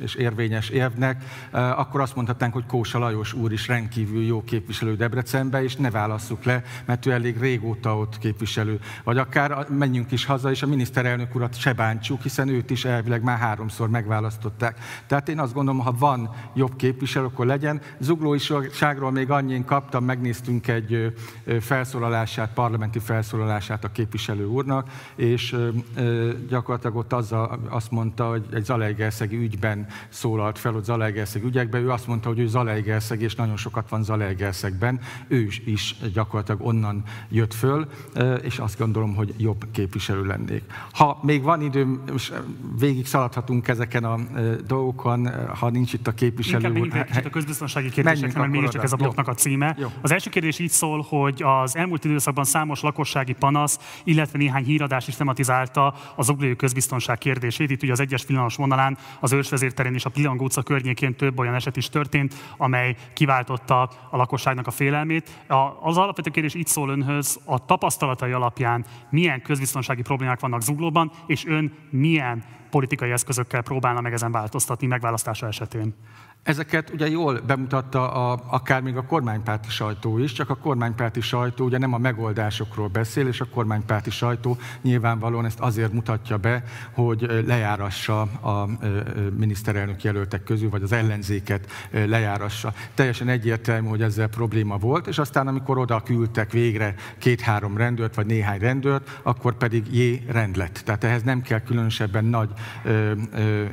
és 0.02 0.16
érvényes 0.16 0.70
érvnek. 0.70 1.24
Akkor 1.52 2.02
azt 2.02 2.16
mondhatnánk, 2.16 2.54
hogy 2.54 2.66
Kósa 2.66 3.00
Lajos 3.00 3.34
úr 3.34 3.52
is 3.52 3.68
rendkívül 3.68 4.24
jó 4.24 4.44
képviselő 4.44 4.96
Debrecenbe, 4.96 5.64
és 5.64 5.76
ne 5.76 5.92
válasszuk 5.92 6.44
le, 6.46 6.64
mert 6.86 7.06
ő 7.06 7.12
elég 7.12 7.40
régóta 7.40 7.98
ott 7.98 8.18
képviselő. 8.18 8.80
Vagy 9.04 9.18
akár 9.18 9.68
menjünk 9.70 10.12
is 10.12 10.26
haza, 10.26 10.52
és 10.52 10.62
a 10.62 10.68
miniszterelnök 10.68 11.36
urat 11.36 11.60
se 11.60 11.74
bántsuk, 11.74 12.22
hiszen 12.22 12.48
őt 12.48 12.70
is 12.70 12.86
elvileg 12.86 13.24
már 13.24 13.38
háromszor 13.38 13.90
megválasztották. 13.90 14.80
Tehát 15.08 15.30
én 15.30 15.40
azt 15.40 15.54
gondolom, 15.54 15.82
ha 15.82 15.92
van 15.92 16.30
jobb 16.54 16.76
képviselő, 16.76 17.26
akkor 17.26 17.46
legyen. 17.46 17.82
Zuglóiságról 18.00 19.12
még 19.12 19.30
annyién 19.32 19.66
kaptam, 19.66 20.04
megnéztünk 20.06 20.68
egy 20.68 21.14
felszólalását, 21.60 22.54
parlamenti 22.54 23.00
felszólalását 23.00 23.84
a 23.84 23.92
képviselő 23.92 24.46
úrnak, 24.46 24.90
és 25.16 25.56
gyakorlatilag 26.50 26.96
ott 26.96 27.14
azzal 27.14 27.60
azt 27.70 27.92
mondta, 27.92 28.30
hogy 28.30 28.46
egy 28.54 28.66
Zalaegerszegi 28.66 29.38
ügyben 29.38 29.88
szólalt 30.10 30.60
fel, 30.60 30.76
ott 30.76 30.84
Zalaegerszegi 30.84 31.46
ügyekben, 31.46 31.82
ő 31.82 31.92
azt 31.92 32.08
mondta, 32.08 32.28
hogy 32.28 32.40
ő 32.40 32.48
Zalaegerszeg, 32.48 33.22
és 33.22 33.36
nagyon 33.36 33.58
sokat 33.58 33.90
van 33.90 34.04
Zalaegerszegben, 34.04 35.00
ő 35.28 35.48
is 35.66 35.96
gyakorlatilag 36.00 36.35
onnan 36.58 37.04
jött 37.30 37.54
föl, 37.54 37.88
és 38.42 38.60
azt 38.60 38.78
gondolom, 38.78 39.16
hogy 39.16 39.34
jobb 39.38 39.66
képviselő 39.72 40.26
lennék. 40.26 40.64
Ha 40.92 41.20
még 41.22 41.44
van 41.44 41.62
időm, 41.62 42.04
végig 42.80 43.06
szaladhatunk 43.06 43.68
ezeken 43.68 44.04
a 44.04 44.18
dolgokon, 44.68 45.30
ha 45.60 45.70
nincs 45.70 45.94
itt 45.94 46.08
a 46.08 46.12
képviselő 46.12 46.68
Inkább 46.68 46.82
úr. 46.82 46.86
Inkább 46.86 47.26
a 47.26 47.30
közbiztonsági 47.30 47.90
kérdésekre, 47.90 48.40
mert 48.40 48.52
mégiscsak 48.52 48.84
ez 48.84 48.94
a 48.94 48.96
blokknak 48.96 49.28
a 49.28 49.34
címe. 49.34 49.76
Jó. 49.80 49.88
Az 50.02 50.12
első 50.12 50.30
kérdés 50.30 50.60
így 50.60 50.70
szól, 50.70 51.06
hogy 51.10 51.44
az 51.44 51.76
elmúlt 51.76 52.06
időszakban 52.06 52.44
számos 52.44 52.82
lakossági 52.82 53.34
panasz, 53.34 54.02
illetve 54.04 54.38
néhány 54.38 54.64
híradás 54.64 55.08
is 55.08 55.16
tematizálta 55.16 55.94
az 56.16 56.30
uglói 56.30 56.56
közbiztonság 56.56 57.18
kérdését. 57.18 57.70
Itt 57.70 57.84
ugye 57.84 57.92
az 57.92 58.00
egyes 58.00 58.26
villanos 58.26 58.56
vonalán, 58.56 58.98
az 59.20 59.32
ősvezérterén 59.32 59.94
és 59.94 60.06
a 60.06 60.10
Pilangó 60.10 60.44
utca 60.44 60.62
környékén 60.62 61.16
több 61.16 61.40
olyan 61.40 61.54
eset 61.54 61.78
is 61.78 61.90
történt, 61.90 62.34
amely 62.58 62.96
kiváltotta 63.14 63.82
a 64.10 64.18
lakosságnak 64.18 64.68
a 64.68 64.72
félelmét. 64.72 65.30
Az 65.82 65.98
alapvető 66.16 66.42
kérdés 66.42 66.62
így 66.62 66.68
szól 66.68 66.90
önhöz, 66.90 67.40
a 67.46 67.66
tapasztalatai 67.66 68.32
alapján 68.32 68.86
milyen 69.10 69.42
közbiztonsági 69.42 70.02
problémák 70.02 70.40
vannak 70.40 70.62
Zuglóban, 70.62 71.12
és 71.28 71.46
ön 71.46 71.74
milyen 71.90 72.44
politikai 72.70 73.12
eszközökkel 73.12 73.62
próbálna 73.62 74.02
meg 74.02 74.14
ezen 74.14 74.32
változtatni 74.32 74.88
megválasztása 74.88 75.48
esetén? 75.48 75.94
Ezeket 76.46 76.90
ugye 76.90 77.10
jól 77.10 77.40
bemutatta 77.48 78.12
a, 78.12 78.44
akár 78.48 78.82
még 78.82 78.96
a 78.96 79.06
kormánypárti 79.06 79.70
sajtó 79.70 80.18
is, 80.18 80.32
csak 80.32 80.50
a 80.50 80.56
kormánypárti 80.56 81.22
sajtó 81.22 81.66
ugye 81.66 81.78
nem 81.78 81.94
a 81.94 81.98
megoldásokról 81.98 82.88
beszél, 82.88 83.28
és 83.28 83.42
a 83.42 83.46
kormánypárti 83.46 84.10
sajtó 84.10 84.58
nyilvánvalóan 84.82 85.46
ezt 85.46 85.60
azért 85.60 85.94
mutatja 85.94 86.38
be, 86.38 86.64
hogy 86.92 87.44
lejárassa 87.46 88.22
a 88.22 88.70
miniszterelnök 89.38 90.04
jelöltek 90.04 90.44
közül, 90.44 90.70
vagy 90.70 90.84
az 90.84 90.92
ellenzéket 90.92 91.72
lejárassa. 91.92 92.74
Teljesen 92.94 93.28
egyértelmű, 93.28 93.88
hogy 93.88 94.02
ezzel 94.02 94.28
probléma 94.28 94.78
volt, 94.78 95.08
és 95.08 95.18
aztán 95.18 95.48
amikor 95.48 95.78
oda 95.78 96.02
küldtek 96.04 96.52
végre 96.52 96.96
két-három 97.18 97.78
rendőrt, 97.78 98.16
vagy 98.16 98.26
néhány 98.26 98.60
rendőrt, 98.60 99.20
akkor 99.24 99.58
pedig 99.58 99.94
jé 99.96 100.26
rend 100.28 100.56
lett. 100.56 100.82
Tehát 100.86 101.04
ehhez 101.04 101.24
nem 101.24 101.42
kell 101.42 101.60
különösebben 101.60 102.26
nagy 102.26 102.50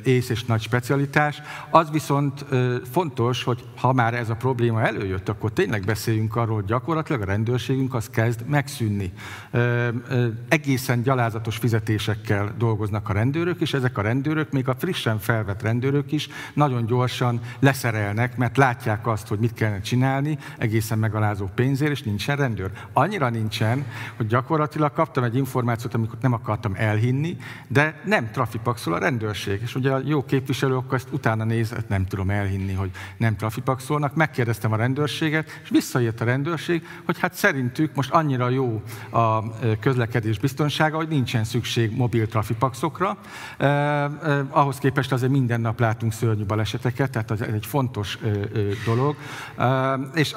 ész 0.05 0.29
és 0.29 0.45
nagy 0.45 0.61
specialitás. 0.61 1.43
Az 1.71 1.91
viszont 1.91 2.45
fontos, 2.91 3.45
hogy 3.45 3.65
ha 3.77 3.93
már 3.93 4.15
ez 4.15 4.31
a 4.31 4.35
probléma 4.35 4.83
előjött, 4.83 5.29
akkor 5.29 5.53
tényleg 5.53 5.85
beszéljünk 5.85 6.37
arról, 6.37 6.55
hogy 6.55 6.65
gyakorlatilag 6.65 7.21
a 7.21 7.25
rendőrségünk 7.25 7.95
az 7.95 8.09
kezd 8.11 8.45
megszűnni. 8.47 9.13
Egészen 10.49 11.03
gyalázatos 11.03 11.57
fizetésekkel 11.57 12.55
dolgoznak 12.59 13.09
a 13.09 13.13
rendőrök, 13.13 13.61
és 13.61 13.75
ezek 13.75 13.99
a 13.99 14.03
rendőrök, 14.03 14.53
még 14.53 14.69
a 14.69 14.75
frissen 14.79 15.19
felvett 15.19 15.63
rendőrök 15.63 16.13
is 16.13 16.29
nagyon 16.55 16.87
gyorsan 16.87 17.41
leszerelnek, 17.59 18.37
mert 18.37 18.57
látják 18.57 19.07
azt, 19.07 19.29
hogy 19.29 19.39
mit 19.39 19.55
kellene 19.55 19.81
csinálni, 19.81 20.39
egészen 20.59 20.99
megalázó 20.99 21.49
pénzért, 21.55 21.91
és 21.91 22.03
nincsen 22.03 22.37
rendőr. 22.37 22.71
Annyira 22.93 23.29
nincsen, 23.29 23.85
hogy 24.17 24.27
gyakorlatilag 24.27 24.93
kaptam 24.93 25.25
egy 25.25 25.37
információt, 25.37 25.95
amikor 25.95 26.19
nem 26.21 26.33
akartam 26.33 26.73
elhinni, 26.77 27.37
de 27.69 28.01
nem 28.05 28.31
trafipaxol 28.31 28.95
a 28.95 28.99
rendőrség. 28.99 29.61
És 29.63 29.75
ugye 29.75 29.91
a 29.91 30.01
jó 30.05 30.25
képviselő 30.25 30.77
akkor 30.77 30.95
ezt 30.95 31.09
utána 31.13 31.45
néz, 31.45 31.75
nem 31.89 32.07
tudom 32.07 32.31
elhinni 32.31 32.51
elhinni, 32.53 32.73
hogy 32.73 32.91
nem 33.17 33.37
trafipaxolnak. 33.37 34.15
Megkérdeztem 34.15 34.73
a 34.73 34.77
rendőrséget, 34.77 35.61
és 35.63 35.69
visszajött 35.69 36.21
a 36.21 36.25
rendőrség, 36.25 36.87
hogy 37.05 37.19
hát 37.19 37.35
szerintük 37.35 37.95
most 37.95 38.11
annyira 38.11 38.49
jó 38.49 38.83
a 39.11 39.59
közlekedés 39.79 40.39
biztonsága, 40.39 40.97
hogy 40.97 41.09
nincsen 41.09 41.45
szükség 41.45 41.97
mobil 41.97 42.27
trafipaxokra. 42.27 43.19
Ahhoz 44.51 44.79
képest 44.79 45.13
azért 45.13 45.33
minden 45.33 45.61
nap 45.61 45.81
látunk 45.81 46.13
szörnyű 46.13 46.45
baleseteket, 46.45 47.11
tehát 47.11 47.31
ez 47.31 47.41
egy 47.41 47.67
fontos 47.67 48.19
dolog. 48.85 49.17
És 50.15 50.35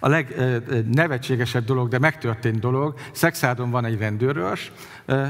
a 0.00 0.08
legnevetségesebb 0.08 1.64
dolog, 1.64 1.88
de 1.88 1.98
megtörtént 1.98 2.60
dolog, 2.60 2.94
Szexádon 3.12 3.70
van 3.70 3.84
egy 3.84 3.98
rendőrös, 3.98 4.72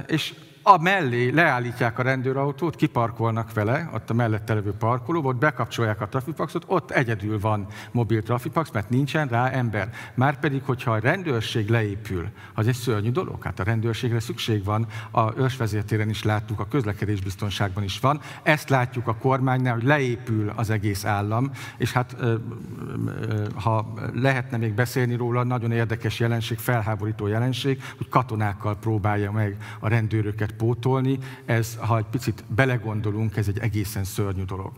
és 0.07 0.35
a 0.63 0.83
mellé 0.83 1.29
leállítják 1.29 1.99
a 1.99 2.03
rendőrautót, 2.03 2.77
kiparkolnak 2.77 3.53
vele, 3.53 3.91
ott 3.95 4.11
a 4.11 4.15
mellette 4.15 4.55
levő 4.55 4.73
parkoló, 4.73 5.25
ott 5.25 5.37
bekapcsolják 5.37 6.01
a 6.01 6.09
trafipaxot, 6.09 6.65
ott 6.67 6.91
egyedül 6.91 7.41
van 7.41 7.67
mobil 7.93 8.23
trafipax, 8.23 8.71
mert 8.71 8.91
nincsen 8.91 9.29
rá 9.29 9.49
ember. 9.49 9.91
Márpedig, 10.15 10.63
hogyha 10.65 10.91
a 10.93 10.99
rendőrség 10.99 11.69
leépül, 11.69 12.29
az 12.55 12.67
egy 12.67 12.75
szörnyű 12.75 13.11
dolog. 13.11 13.43
Hát 13.43 13.61
a 13.61 13.63
rendőrségre 13.63 14.21
szükség 14.21 14.65
van, 14.65 14.87
a 15.11 15.39
ősvezértéren 15.39 16.09
is 16.09 16.23
láttuk, 16.23 16.61
a 16.61 16.69
közlekedésbiztonságban 16.69 17.85
is 17.85 18.01
van. 18.01 18.21
Ezt 18.43 18.69
látjuk 18.69 19.07
a 19.07 19.15
kormánynál, 19.15 19.75
hogy 19.75 19.83
leépül 19.83 20.53
az 20.57 20.71
egész 20.71 21.05
állam, 21.05 21.51
és 21.77 21.93
hát 21.93 22.17
ha 23.55 23.93
lehetne 24.15 24.57
még 24.57 24.75
beszélni 24.75 25.15
róla, 25.15 25.43
nagyon 25.43 25.73
érdekes 25.73 26.21
jelenség, 26.21 26.59
felháborító 26.59 27.27
jelenség, 27.27 27.83
hogy 27.97 28.09
katonákkal 28.09 28.77
próbálja 28.77 29.33
meg 29.33 29.57
a 29.81 29.89
rendőröket 29.89 30.50
pótolni, 30.53 31.19
ez, 31.45 31.77
ha 31.81 31.97
egy 31.97 32.07
picit 32.11 32.45
belegondolunk, 32.49 33.37
ez 33.37 33.49
egy 33.49 33.59
egészen 33.59 34.05
szörnyű 34.05 34.45
dolog. 34.45 34.73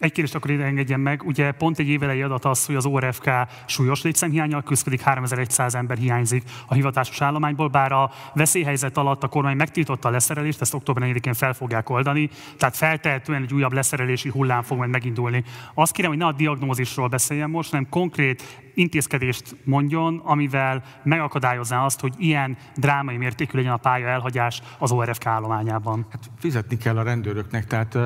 Egy 0.00 0.12
kérdést 0.12 0.34
akkor 0.34 0.50
ide 0.50 0.64
engedjen 0.64 1.00
meg. 1.00 1.22
Ugye 1.24 1.52
pont 1.52 1.78
egy 1.78 1.88
évelei 1.88 2.22
adat 2.22 2.44
az, 2.44 2.66
hogy 2.66 2.74
az 2.74 2.86
ORFK 2.86 3.30
súlyos 3.66 4.02
létszámhiányjal 4.02 4.62
küzdik, 4.62 5.00
3100 5.00 5.74
ember 5.74 5.96
hiányzik 5.96 6.42
a 6.66 6.74
hivatásos 6.74 7.20
állományból, 7.20 7.68
bár 7.68 7.92
a 7.92 8.10
veszélyhelyzet 8.34 8.96
alatt 8.96 9.22
a 9.22 9.28
kormány 9.28 9.56
megtiltotta 9.56 10.08
a 10.08 10.10
leszerelést, 10.10 10.60
ezt 10.60 10.74
október 10.74 11.10
4-én 11.14 11.34
fel 11.34 11.52
fogják 11.52 11.90
oldani, 11.90 12.30
tehát 12.56 12.76
feltehetően 12.76 13.42
egy 13.42 13.54
újabb 13.54 13.72
leszerelési 13.72 14.28
hullám 14.28 14.62
fog 14.62 14.78
majd 14.78 14.90
megindulni. 14.90 15.44
Azt 15.74 15.92
kérem, 15.92 16.10
hogy 16.10 16.20
ne 16.20 16.26
a 16.26 16.32
diagnózisról 16.32 17.08
beszéljen 17.08 17.50
most, 17.50 17.70
hanem 17.70 17.88
konkrét 17.88 18.42
intézkedést 18.74 19.56
mondjon, 19.64 20.20
amivel 20.24 20.82
megakadályozná 21.02 21.84
azt, 21.84 22.00
hogy 22.00 22.14
ilyen 22.18 22.56
drámai 22.76 23.16
mértékű 23.16 23.56
legyen 23.56 23.72
a 23.72 23.76
pálya 23.76 24.08
elhagyás 24.08 24.62
az 24.78 24.92
ORFK 24.92 25.26
állományában. 25.26 26.06
Hát 26.10 26.30
fizetni 26.38 26.76
kell 26.76 26.98
a 26.98 27.02
rendőröknek, 27.02 27.66
tehát 27.66 27.98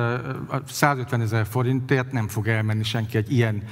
150 0.65 1.21
ezer 1.21 1.45
forintért 1.45 2.11
nem 2.11 2.27
fog 2.27 2.47
elmenni 2.47 2.83
senki 2.83 3.17
egy 3.17 3.31
ilyen 3.31 3.63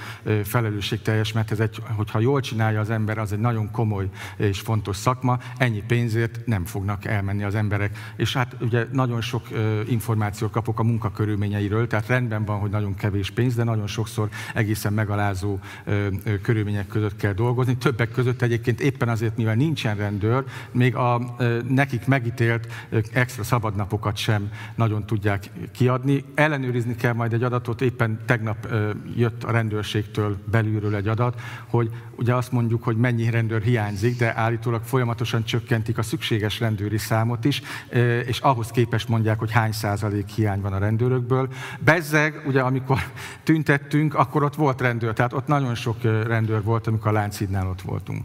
felelősségteljes, 0.43 1.31
mert 1.31 1.51
ez 1.51 1.59
egy, 1.59 1.77
hogyha 1.95 2.19
jól 2.19 2.41
csinálja 2.41 2.79
az 2.79 2.89
ember, 2.89 3.17
az 3.17 3.31
egy 3.31 3.39
nagyon 3.39 3.71
komoly 3.71 4.09
és 4.37 4.59
fontos 4.59 4.95
szakma, 4.95 5.37
ennyi 5.57 5.83
pénzért 5.87 6.45
nem 6.45 6.65
fognak 6.65 7.05
elmenni 7.05 7.43
az 7.43 7.55
emberek. 7.55 7.97
És 8.15 8.33
hát 8.33 8.55
ugye 8.59 8.87
nagyon 8.91 9.21
sok 9.21 9.47
információt 9.87 10.51
kapok 10.51 10.79
a 10.79 10.83
munkakörülményeiről, 10.83 11.87
tehát 11.87 12.07
rendben 12.07 12.45
van, 12.45 12.59
hogy 12.59 12.69
nagyon 12.69 12.95
kevés 12.95 13.31
pénz, 13.31 13.55
de 13.55 13.63
nagyon 13.63 13.87
sokszor 13.87 14.29
egészen 14.53 14.93
megalázó 14.93 15.59
körülmények 16.41 16.82
között 16.87 17.15
kell 17.15 17.33
dolgozni. 17.33 17.77
Többek 17.77 18.11
között 18.11 18.41
egyébként 18.41 18.81
éppen 18.81 19.09
azért, 19.09 19.37
mivel 19.37 19.55
nincsen 19.55 19.95
rendőr, 19.95 20.43
még 20.71 20.95
a 20.95 21.35
nekik 21.67 22.07
megítélt 22.07 22.67
extra 23.13 23.43
szabadnapokat 23.43 24.17
sem 24.17 24.49
nagyon 24.75 25.05
tudják 25.05 25.49
kiadni. 25.71 26.23
Ellenőrizni 26.35 26.95
kell 26.95 27.13
majd 27.13 27.33
egy 27.33 27.43
adatot, 27.43 27.81
éppen 27.81 28.19
tegnap 28.25 28.67
jött 29.15 29.43
a 29.43 29.51
rendőrségtől 29.51 30.37
belülről 30.51 30.95
egy 30.95 31.07
adat, 31.07 31.41
hogy 31.67 31.89
ugye 32.15 32.35
azt 32.35 32.51
mondjuk, 32.51 32.83
hogy 32.83 32.97
mennyi 32.97 33.29
rendőr 33.29 33.61
hiányzik, 33.61 34.17
de 34.17 34.37
állítólag 34.37 34.83
folyamatosan 34.83 35.43
csökkentik 35.43 35.97
a 35.97 36.03
szükséges 36.03 36.59
rendőri 36.59 36.97
számot 36.97 37.45
is, 37.45 37.61
és 38.25 38.39
ahhoz 38.39 38.67
képest 38.67 39.07
mondják, 39.07 39.39
hogy 39.39 39.51
hány 39.51 39.71
százalék 39.71 40.27
hiány 40.27 40.61
van 40.61 40.73
a 40.73 40.77
rendőrökből. 40.77 41.49
Bezzeg, 41.79 42.41
ugye 42.47 42.61
amikor 42.61 42.99
tüntettünk, 43.43 44.15
akkor 44.15 44.43
ott 44.43 44.55
volt 44.55 44.81
rendőr, 44.81 45.13
tehát 45.13 45.33
ott 45.33 45.47
nagyon 45.47 45.75
sok 45.75 46.01
rendőr 46.01 46.63
volt, 46.63 46.72
amikor 46.87 47.07
a 47.07 47.13
Lánchídnál 47.13 47.67
ott 47.67 47.81
voltunk 47.81 48.23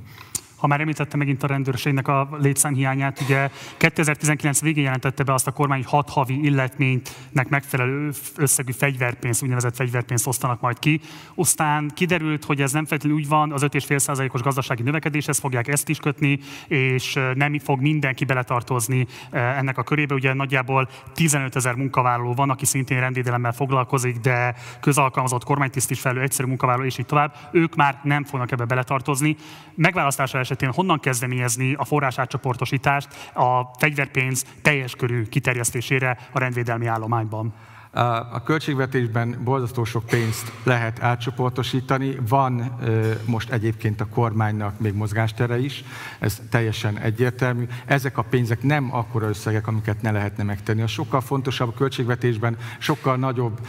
ha 0.58 0.66
már 0.66 0.80
említette 0.80 1.16
megint 1.16 1.42
a 1.42 1.46
rendőrségnek 1.46 2.08
a 2.08 2.28
létszámhiányát, 2.40 3.20
ugye 3.20 3.50
2019 3.76 4.60
végén 4.60 4.84
jelentette 4.84 5.22
be 5.22 5.32
azt 5.32 5.46
a 5.46 5.50
kormány, 5.50 5.78
hogy 5.78 5.90
hat 5.90 6.10
havi 6.10 6.44
illetménynek 6.44 7.48
megfelelő 7.48 8.10
összegű 8.36 8.72
fegyverpénzt, 8.72 9.42
úgynevezett 9.42 9.76
fegyverpénzt 9.76 10.26
osztanak 10.26 10.60
majd 10.60 10.78
ki. 10.78 11.00
Aztán 11.34 11.90
kiderült, 11.94 12.44
hogy 12.44 12.62
ez 12.62 12.72
nem 12.72 12.84
feltétlenül 12.84 13.22
úgy 13.22 13.28
van, 13.28 13.52
az 13.52 13.62
5,5%-os 13.62 14.40
gazdasági 14.40 14.82
növekedéshez 14.82 15.38
fogják 15.38 15.68
ezt 15.68 15.88
is 15.88 15.98
kötni, 15.98 16.38
és 16.68 17.18
nem 17.34 17.58
fog 17.58 17.80
mindenki 17.80 18.24
beletartozni 18.24 19.06
ennek 19.30 19.78
a 19.78 19.82
körébe. 19.82 20.14
Ugye 20.14 20.32
nagyjából 20.32 20.88
15 21.14 21.56
ezer 21.56 21.74
munkavállaló 21.74 22.34
van, 22.34 22.50
aki 22.50 22.64
szintén 22.64 23.00
rendvédelemmel 23.00 23.52
foglalkozik, 23.52 24.16
de 24.16 24.54
közalkalmazott 24.80 25.44
kormánytisztviselő, 25.44 26.20
egyszerű 26.20 26.48
munkavállaló, 26.48 26.84
és 26.84 26.98
így 26.98 27.06
tovább. 27.06 27.34
Ők 27.52 27.74
már 27.74 28.00
nem 28.02 28.24
fognak 28.24 28.52
ebbe 28.52 28.64
beletartozni. 28.64 29.36
Megválasztása 29.74 30.38
esetén 30.50 30.72
honnan 30.72 31.00
kezdeményezni 31.00 31.74
a 31.74 31.84
forrás 31.84 32.18
átcsoportosítást 32.18 33.08
a 33.34 33.62
fegyverpénz 33.78 34.44
teljes 34.62 34.94
körű 34.94 35.22
kiterjesztésére 35.22 36.18
a 36.32 36.38
rendvédelmi 36.38 36.86
állományban? 36.86 37.54
A 37.90 38.42
költségvetésben 38.42 39.40
borzasztó 39.44 39.84
sok 39.84 40.04
pénzt 40.04 40.52
lehet 40.62 41.02
átcsoportosítani. 41.02 42.16
Van 42.28 42.78
most 43.24 43.50
egyébként 43.50 44.00
a 44.00 44.06
kormánynak 44.06 44.80
még 44.80 44.94
mozgástere 44.94 45.58
is, 45.58 45.84
ez 46.18 46.42
teljesen 46.50 46.98
egyértelmű. 46.98 47.66
Ezek 47.84 48.18
a 48.18 48.22
pénzek 48.22 48.62
nem 48.62 48.94
akkora 48.94 49.28
összegek, 49.28 49.66
amiket 49.66 50.02
ne 50.02 50.10
lehetne 50.10 50.42
megtenni. 50.44 50.82
A 50.82 50.86
sokkal 50.86 51.20
fontosabb 51.20 51.68
a 51.68 51.72
költségvetésben, 51.72 52.56
sokkal 52.78 53.16
nagyobb 53.16 53.60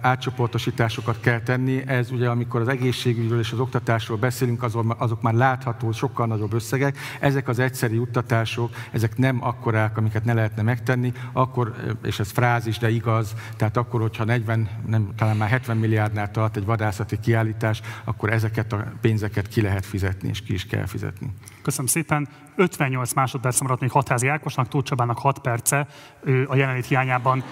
átcsoportosításokat 0.00 1.20
kell 1.20 1.40
tenni. 1.40 1.86
Ez 1.86 2.10
ugye, 2.10 2.28
amikor 2.28 2.60
az 2.60 2.68
egészségügyről 2.68 3.38
és 3.38 3.52
az 3.52 3.60
oktatásról 3.60 4.18
beszélünk, 4.18 4.62
azok 4.98 5.22
már 5.22 5.34
látható, 5.34 5.92
sokkal 5.92 6.26
nagyobb 6.26 6.52
összegek. 6.52 6.98
Ezek 7.20 7.48
az 7.48 7.58
egyszeri 7.58 7.94
juttatások, 7.94 8.70
ezek 8.92 9.16
nem 9.16 9.44
akkorák, 9.44 9.96
amiket 9.96 10.24
ne 10.24 10.32
lehetne 10.32 10.62
megtenni, 10.62 11.12
akkor, 11.32 11.74
és 12.02 12.18
ez 12.18 12.30
frázis, 12.30 12.78
de 12.78 12.90
igaz, 12.90 13.34
tehát 13.60 13.76
akkor, 13.76 14.00
hogyha 14.00 14.24
40, 14.24 14.68
nem, 14.86 15.08
talán 15.16 15.36
már 15.36 15.48
70 15.48 15.76
milliárdnál 15.76 16.30
tart 16.30 16.56
egy 16.56 16.64
vadászati 16.64 17.20
kiállítás, 17.20 17.80
akkor 18.04 18.32
ezeket 18.32 18.72
a 18.72 18.84
pénzeket 19.00 19.48
ki 19.48 19.60
lehet 19.60 19.86
fizetni, 19.86 20.28
és 20.28 20.42
ki 20.42 20.52
is 20.52 20.66
kell 20.66 20.86
fizetni. 20.86 21.30
Köszönöm 21.62 21.86
szépen. 21.86 22.28
58 22.56 23.12
másodperc 23.12 23.60
maradt 23.60 23.80
még 23.80 23.90
Hatházi 23.90 24.28
Ákosnak, 24.28 24.68
Tóth 24.68 24.88
Csabának 24.88 25.18
6 25.18 25.38
perce. 25.38 25.86
Ő 26.24 26.46
a 26.48 26.56
jelenlét 26.56 26.86
hiányában 26.86 27.42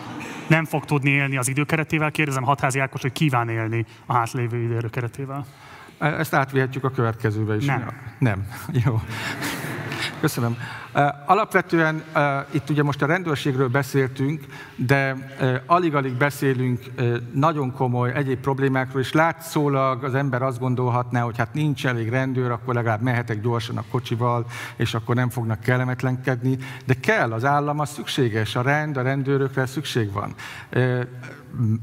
nem 0.47 0.65
fog 0.65 0.85
tudni 0.85 1.11
élni 1.11 1.37
az 1.37 1.49
időkeretével. 1.49 2.11
Kérdezem 2.11 2.43
Hatházi 2.43 2.79
Ákos, 2.79 3.01
hogy 3.01 3.13
kíván 3.13 3.49
élni 3.49 3.87
a 4.07 4.15
hátlévő 4.15 4.63
időkeretével. 4.63 5.47
Ezt 5.99 6.35
átvihetjük 6.35 6.85
a 6.85 6.91
következőbe 6.91 7.57
is. 7.57 7.65
Nem. 7.65 7.91
Nem. 8.19 8.47
Jó. 8.85 9.01
Köszönöm. 10.21 10.57
Alapvetően 11.27 12.03
itt 12.51 12.71
ugye 12.71 12.83
most 12.83 13.03
a 13.03 13.07
rendőrségről 13.07 13.69
beszéltünk, 13.69 14.45
de 14.77 15.17
alig-alig 15.67 16.13
beszélünk 16.13 16.85
nagyon 17.33 17.73
komoly 17.73 18.13
egyéb 18.15 18.41
problémákról, 18.41 19.01
és 19.01 19.13
látszólag 19.13 20.05
az 20.05 20.15
ember 20.15 20.43
azt 20.43 20.59
gondolhatná, 20.59 21.21
hogy 21.21 21.39
hát 21.39 21.55
nincs 21.55 21.87
elég 21.87 22.09
rendőr, 22.09 22.51
akkor 22.51 22.75
legalább 22.75 23.03
mehetek 23.03 23.41
gyorsan 23.41 23.77
a 23.77 23.85
kocsival, 23.91 24.47
és 24.77 24.95
akkor 24.95 25.15
nem 25.15 25.31
fognak 25.31 25.61
kellemetlenkedni, 25.61 26.59
de 26.87 26.95
kell, 27.01 27.33
az 27.33 27.45
állam 27.45 27.79
az 27.79 27.89
szükséges, 27.89 28.57
a 28.57 28.63
rend, 28.63 28.97
a 28.97 29.03
rendőrökre 29.03 29.67
szükség 29.67 30.13
van. 30.13 30.35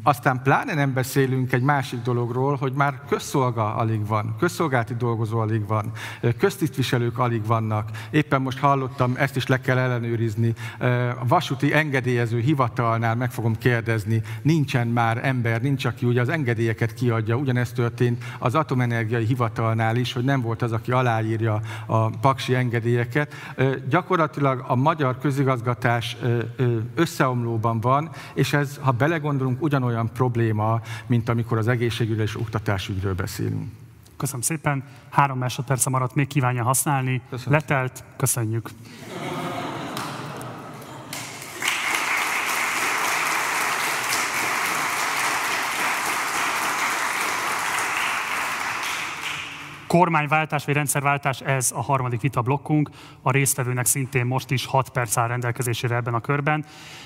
Aztán 0.04 0.42
pláne 0.44 0.74
nem 0.74 0.94
beszélünk 0.94 1.54
egy 1.54 1.62
másik 1.62 2.02
dologról, 2.02 2.56
hogy 2.56 2.74
már 2.74 3.02
közszolga 3.10 3.76
alig 3.76 4.08
van, 4.08 4.36
közszolgálti 4.40 4.96
dolgozó 4.96 5.40
alig 5.40 5.68
van, 5.68 5.92
köztisztviselők 6.38 7.18
alig 7.18 7.46
vannak. 7.46 7.90
Éppen 8.12 8.42
most 8.42 8.60
hallottam, 8.60 9.05
ezt 9.16 9.36
is 9.36 9.48
le 9.48 9.62
kell 9.62 9.78
ellenőrizni. 9.78 10.54
A 11.20 11.28
vasúti 11.28 11.74
engedélyező 11.74 12.40
hivatalnál 12.40 13.16
meg 13.16 13.32
fogom 13.32 13.56
kérdezni, 13.56 14.22
nincsen 14.42 14.88
már 14.88 15.26
ember, 15.26 15.62
nincs, 15.62 15.86
aki 15.86 16.06
ugye 16.06 16.22
az 16.22 16.30
engedélyeket 16.30 16.94
kiadja. 16.94 17.36
Ugyanezt 17.36 17.76
történt 17.76 18.24
az 18.40 18.56
atomenergiai 18.56 19.26
hivatalnál 19.26 19.96
is, 19.96 20.14
hogy 20.14 20.24
nem 20.24 20.42
volt 20.42 20.62
az, 20.62 20.72
aki 20.72 20.92
aláírja 20.92 21.62
a 21.86 22.10
paksi 22.10 22.56
engedélyeket. 22.56 23.34
Gyakorlatilag 23.90 24.64
a 24.68 24.76
magyar 24.76 25.18
közigazgatás 25.18 26.18
összeomlóban 26.96 27.80
van, 27.80 28.10
és 28.34 28.54
ez, 28.54 28.80
ha 28.82 28.92
belegondolunk, 28.92 29.62
ugyanolyan 29.62 30.10
probléma, 30.14 30.82
mint 31.08 31.30
amikor 31.30 31.58
az 31.58 31.68
egészségügyről 31.68 32.26
és 32.26 32.40
oktatásügyről 32.40 33.14
beszélünk. 33.14 33.85
Köszönöm 34.18 34.42
szépen. 34.42 34.84
Három 35.10 35.38
másodperce 35.38 35.90
maradt, 35.90 36.16
még 36.16 36.28
kívánja 36.28 36.64
használni. 36.64 37.22
Köszönöm. 37.30 37.54
Letelt, 37.54 38.04
köszönjük. 38.18 38.70
kormányváltás 49.98 50.66
vagy 50.66 50.76
rendszerváltás, 50.76 51.42
ez 51.42 51.72
a 51.72 51.82
harmadik 51.82 52.22
vita 52.22 52.42
blokkunk. 52.42 52.90
A 53.22 53.32
résztvevőnek 53.32 53.86
szintén 53.86 54.26
most 54.26 54.52
is 54.52 54.66
6 54.66 54.90
perc 54.90 55.18
áll 55.18 55.28
rendelkezésére 55.28 55.96
ebben 55.96 56.14
a 56.14 56.20
körben. 56.20 56.66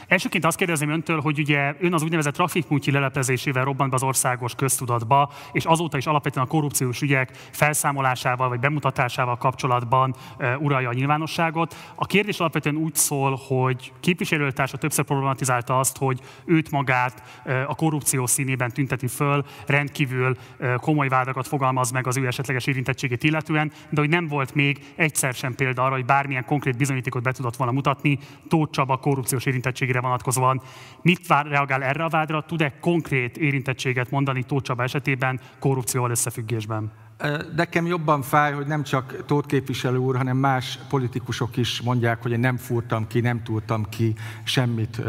Elsőként 0.09 0.45
azt 0.45 0.57
kérdezném 0.57 0.89
öntől, 0.89 1.21
hogy 1.21 1.39
ugye 1.39 1.75
ön 1.79 1.93
az 1.93 2.03
úgynevezett 2.03 2.33
trafikmútyi 2.33 2.91
leleplezésével 2.91 3.63
robbant 3.63 3.89
be 3.89 3.95
az 3.95 4.03
országos 4.03 4.55
köztudatba, 4.55 5.31
és 5.51 5.65
azóta 5.65 5.97
is 5.97 6.05
alapvetően 6.05 6.45
a 6.45 6.49
korrupciós 6.49 7.01
ügyek 7.01 7.31
felszámolásával 7.51 8.49
vagy 8.49 8.59
bemutatásával 8.59 9.37
kapcsolatban 9.37 10.15
uh, 10.39 10.61
uralja 10.61 10.89
a 10.89 10.93
nyilvánosságot. 10.93 11.75
A 11.95 12.05
kérdés 12.05 12.39
alapvetően 12.39 12.75
úgy 12.75 12.95
szól, 12.95 13.39
hogy 13.47 13.91
képviselőtársa 13.99 14.77
többször 14.77 15.05
problematizálta 15.05 15.79
azt, 15.79 15.97
hogy 15.97 16.19
őt 16.45 16.71
magát 16.71 17.23
uh, 17.45 17.63
a 17.67 17.75
korrupció 17.75 18.25
színében 18.25 18.71
tünteti 18.71 19.07
föl, 19.07 19.45
rendkívül 19.65 20.37
uh, 20.59 20.73
komoly 20.75 21.07
vádakat 21.07 21.47
fogalmaz 21.47 21.91
meg 21.91 22.07
az 22.07 22.17
ő 22.17 22.27
esetleges 22.27 22.65
érintettségét 22.65 23.23
illetően, 23.23 23.71
de 23.89 23.99
hogy 24.01 24.09
nem 24.09 24.27
volt 24.27 24.53
még 24.53 24.93
egyszer 24.95 25.33
sem 25.33 25.55
példa 25.55 25.83
arra, 25.83 25.95
hogy 25.95 26.05
bármilyen 26.05 26.45
konkrét 26.45 26.77
bizonyítékot 26.77 27.23
be 27.23 27.31
tudott 27.31 27.55
volna 27.55 27.73
mutatni 27.73 28.19
Tóth 28.47 28.71
Csaba 28.71 28.97
korrupciós 28.97 29.45
érintettségére 29.45 29.97
vonatkozóan. 30.01 30.61
Mit 31.01 31.27
vár, 31.27 31.45
reagál 31.45 31.83
erre 31.83 32.03
a 32.03 32.09
vádra? 32.09 32.41
Tud-e 32.41 32.79
konkrét 32.79 33.37
érintettséget 33.37 34.11
mondani 34.11 34.43
Tóth 34.43 34.73
esetében 34.77 35.39
korrupcióval 35.59 36.09
összefüggésben? 36.11 37.08
Nekem 37.55 37.85
jobban 37.85 38.21
fáj, 38.21 38.53
hogy 38.53 38.65
nem 38.65 38.83
csak 38.83 39.25
Tóth 39.25 39.47
képviselő 39.47 39.97
úr, 39.97 40.15
hanem 40.15 40.37
más 40.37 40.79
politikusok 40.89 41.57
is 41.57 41.81
mondják, 41.81 42.21
hogy 42.21 42.31
én 42.31 42.39
nem 42.39 42.57
fúrtam 42.57 43.07
ki, 43.07 43.19
nem 43.19 43.43
túrtam 43.43 43.85
ki 43.89 44.15
semmit 44.43 45.01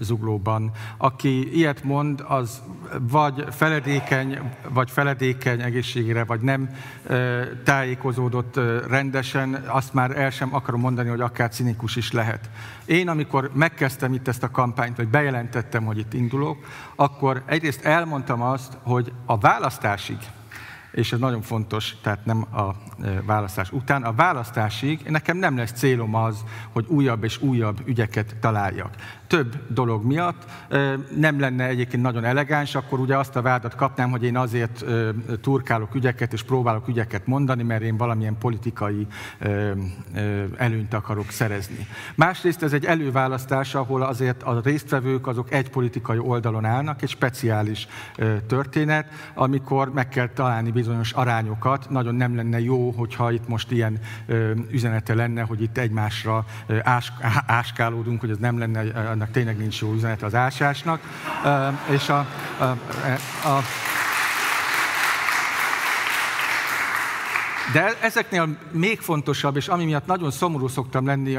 zuglóban. 0.00 0.70
Aki 0.96 1.56
ilyet 1.56 1.84
mond, 1.84 2.24
az 2.28 2.62
vagy 3.00 3.44
feledékeny, 3.50 4.38
vagy 4.68 4.90
feledékeny 4.90 5.60
egészségére, 5.60 6.24
vagy 6.24 6.40
nem 6.40 6.70
tájékozódott 7.64 8.60
rendesen, 8.88 9.54
azt 9.66 9.94
már 9.94 10.18
el 10.18 10.30
sem 10.30 10.54
akarom 10.54 10.80
mondani, 10.80 11.08
hogy 11.08 11.20
akár 11.20 11.50
cinikus 11.50 11.96
is 11.96 12.12
lehet. 12.12 12.50
Én, 12.84 13.08
amikor 13.08 13.50
megkezdtem 13.54 14.12
itt 14.12 14.28
ezt 14.28 14.42
a 14.42 14.50
kampányt, 14.50 14.96
vagy 14.96 15.08
bejelentettem, 15.08 15.84
hogy 15.84 15.98
itt 15.98 16.12
indulok, 16.12 16.66
akkor 16.94 17.42
egyrészt 17.46 17.84
elmondtam 17.84 18.42
azt, 18.42 18.78
hogy 18.82 19.12
a 19.24 19.38
választásig, 19.38 20.18
és 20.96 21.12
ez 21.12 21.18
nagyon 21.18 21.42
fontos, 21.42 21.96
tehát 22.02 22.24
nem 22.24 22.46
a 22.54 22.74
e, 23.04 23.22
választás 23.22 23.72
után. 23.72 24.02
A 24.02 24.12
választásig 24.12 25.00
nekem 25.08 25.36
nem 25.36 25.56
lesz 25.56 25.72
célom 25.72 26.14
az, 26.14 26.44
hogy 26.72 26.86
újabb 26.88 27.24
és 27.24 27.42
újabb 27.42 27.80
ügyeket 27.86 28.36
találjak 28.40 28.94
több 29.26 29.54
dolog 29.68 30.04
miatt. 30.04 30.44
Nem 31.16 31.40
lenne 31.40 31.66
egyébként 31.66 32.02
nagyon 32.02 32.24
elegáns, 32.24 32.74
akkor 32.74 32.98
ugye 32.98 33.16
azt 33.16 33.36
a 33.36 33.42
vádat 33.42 33.74
kapnám, 33.74 34.10
hogy 34.10 34.22
én 34.22 34.36
azért 34.36 34.84
turkálok 35.40 35.94
ügyeket 35.94 36.32
és 36.32 36.42
próbálok 36.42 36.88
ügyeket 36.88 37.26
mondani, 37.26 37.62
mert 37.62 37.82
én 37.82 37.96
valamilyen 37.96 38.38
politikai 38.38 39.06
előnyt 40.56 40.94
akarok 40.94 41.30
szerezni. 41.30 41.86
Másrészt 42.14 42.62
ez 42.62 42.72
egy 42.72 42.84
előválasztás, 42.84 43.74
ahol 43.74 44.02
azért 44.02 44.42
a 44.42 44.60
résztvevők 44.64 45.26
azok 45.26 45.52
egy 45.52 45.70
politikai 45.70 46.18
oldalon 46.18 46.64
állnak, 46.64 47.02
egy 47.02 47.08
speciális 47.08 47.88
történet, 48.46 49.06
amikor 49.34 49.92
meg 49.92 50.08
kell 50.08 50.28
találni 50.28 50.70
bizonyos 50.70 51.12
arányokat. 51.12 51.90
Nagyon 51.90 52.14
nem 52.14 52.36
lenne 52.36 52.60
jó, 52.60 52.90
hogyha 52.90 53.32
itt 53.32 53.48
most 53.48 53.70
ilyen 53.70 53.98
üzenete 54.70 55.14
lenne, 55.14 55.42
hogy 55.42 55.62
itt 55.62 55.78
egymásra 55.78 56.44
áskálódunk, 57.46 58.20
hogy 58.20 58.30
ez 58.30 58.38
nem 58.38 58.58
lenne 58.58 59.14
annak 59.16 59.30
tényleg 59.30 59.56
nincs 59.56 59.80
jó 59.80 59.92
üzenete 59.92 60.26
az 60.26 60.34
ásásnak. 60.34 61.00
És 61.90 62.08
a, 62.08 62.26
a, 62.58 62.64
a, 62.64 62.76
a 63.48 63.62
De 67.72 67.98
ezeknél 68.00 68.56
még 68.70 69.00
fontosabb, 69.00 69.56
és 69.56 69.68
ami 69.68 69.84
miatt 69.84 70.06
nagyon 70.06 70.30
szomorú 70.30 70.68
szoktam 70.68 71.06
lenni, 71.06 71.38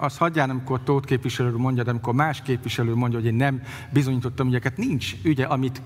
az 0.00 0.16
hagyján, 0.16 0.50
amikor 0.50 0.80
Tóth 0.82 1.06
képviselő 1.06 1.56
mondja, 1.56 1.82
de 1.82 1.90
amikor 1.90 2.14
más 2.14 2.42
képviselő 2.42 2.94
mondja, 2.94 3.18
hogy 3.18 3.28
én 3.28 3.34
nem 3.34 3.62
bizonyítottam 3.92 4.46
ügyeket, 4.48 4.76
nincs 4.76 5.12
ügye, 5.22 5.44
amit 5.44 5.82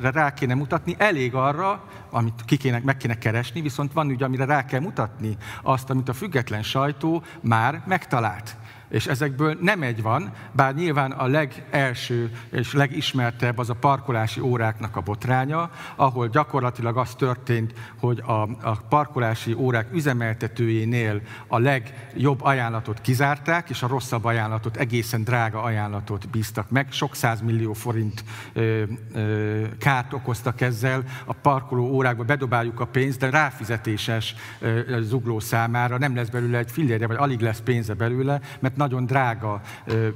rá 0.00 0.34
kéne 0.34 0.54
mutatni, 0.54 0.94
elég 0.98 1.34
arra, 1.34 1.84
amit 2.10 2.42
ki 2.44 2.56
kéne, 2.56 2.80
meg 2.84 2.96
kéne 2.96 3.18
keresni, 3.18 3.60
viszont 3.60 3.92
van 3.92 4.10
ügy, 4.10 4.22
amire 4.22 4.44
rá 4.44 4.64
kell 4.64 4.80
mutatni 4.80 5.36
azt, 5.62 5.90
amit 5.90 6.08
a 6.08 6.12
független 6.12 6.62
sajtó 6.62 7.22
már 7.40 7.82
megtalált. 7.86 8.56
És 8.88 9.06
ezekből 9.06 9.58
nem 9.60 9.82
egy 9.82 10.02
van, 10.02 10.32
bár 10.52 10.74
nyilván 10.74 11.10
a 11.10 11.26
legelső 11.26 12.30
és 12.50 12.72
legismertebb 12.72 13.58
az 13.58 13.70
a 13.70 13.74
parkolási 13.74 14.40
óráknak 14.40 14.96
a 14.96 15.00
botránya, 15.00 15.70
ahol 15.96 16.28
gyakorlatilag 16.28 16.96
az 16.96 17.14
történt, 17.14 17.72
hogy 18.00 18.22
a, 18.26 18.42
a 18.42 18.76
parkolási 18.88 19.52
órák 19.52 19.92
üzemeltetőjénél 19.92 21.20
a 21.46 21.58
legjobb 21.58 22.42
ajánlatot 22.42 23.00
kizárták, 23.00 23.70
és 23.70 23.82
a 23.82 23.86
rosszabb 23.86 24.24
ajánlatot, 24.24 24.76
egészen 24.76 25.24
drága 25.24 25.62
ajánlatot 25.62 26.28
bíztak 26.28 26.70
meg. 26.70 26.92
Sok 26.92 27.14
millió 27.42 27.72
forint 27.72 28.24
ö, 28.52 28.82
ö, 29.12 29.62
kárt 29.78 30.12
okoztak 30.12 30.60
ezzel. 30.60 31.02
A 31.24 31.32
parkoló 31.32 31.84
órákba 31.84 32.24
bedobáljuk 32.24 32.80
a 32.80 32.86
pénzt, 32.86 33.18
de 33.18 33.30
ráfizetéses 33.30 34.34
ö, 34.58 35.00
zugló 35.02 35.40
számára 35.40 35.98
nem 35.98 36.14
lesz 36.14 36.28
belőle 36.28 36.58
egy 36.58 36.70
fillére, 36.70 37.06
vagy 37.06 37.16
alig 37.16 37.40
lesz 37.40 37.60
pénze 37.60 37.94
belőle, 37.94 38.40
mert 38.60 38.76
nagyon 38.84 39.06
drága 39.06 39.60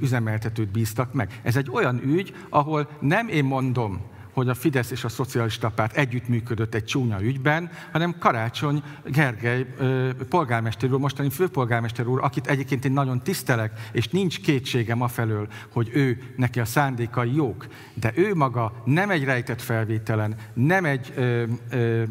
üzemeltetőt 0.00 0.68
bíztak 0.68 1.12
meg. 1.12 1.40
Ez 1.42 1.56
egy 1.56 1.70
olyan 1.72 2.00
ügy, 2.04 2.34
ahol 2.48 2.88
nem 3.00 3.28
én 3.28 3.44
mondom, 3.44 4.00
hogy 4.38 4.48
a 4.48 4.54
Fidesz 4.54 4.90
és 4.90 5.04
a 5.04 5.08
Szocialista 5.08 5.68
Párt 5.68 5.96
együttműködött 5.96 6.74
egy 6.74 6.84
csúnya 6.84 7.22
ügyben, 7.22 7.70
hanem 7.92 8.18
Karácsony 8.18 8.82
Gergely 9.04 9.66
polgármester 10.28 10.92
úr, 10.92 10.98
mostani 10.98 11.30
főpolgármester 11.30 12.06
úr, 12.06 12.20
akit 12.22 12.46
egyébként 12.46 12.84
én 12.84 12.92
nagyon 12.92 13.22
tisztelek, 13.22 13.72
és 13.92 14.08
nincs 14.08 14.40
kétségem 14.40 15.02
afelől, 15.02 15.48
hogy 15.72 15.90
ő, 15.92 16.18
neki 16.36 16.60
a 16.60 16.64
szándékai 16.64 17.34
jók, 17.34 17.66
de 17.94 18.12
ő 18.14 18.34
maga 18.34 18.82
nem 18.84 19.10
egy 19.10 19.24
rejtett 19.24 19.62
felvételen, 19.62 20.34
nem 20.54 20.84
egy 20.84 21.12
ö, 21.16 21.44
ö, 21.70 22.02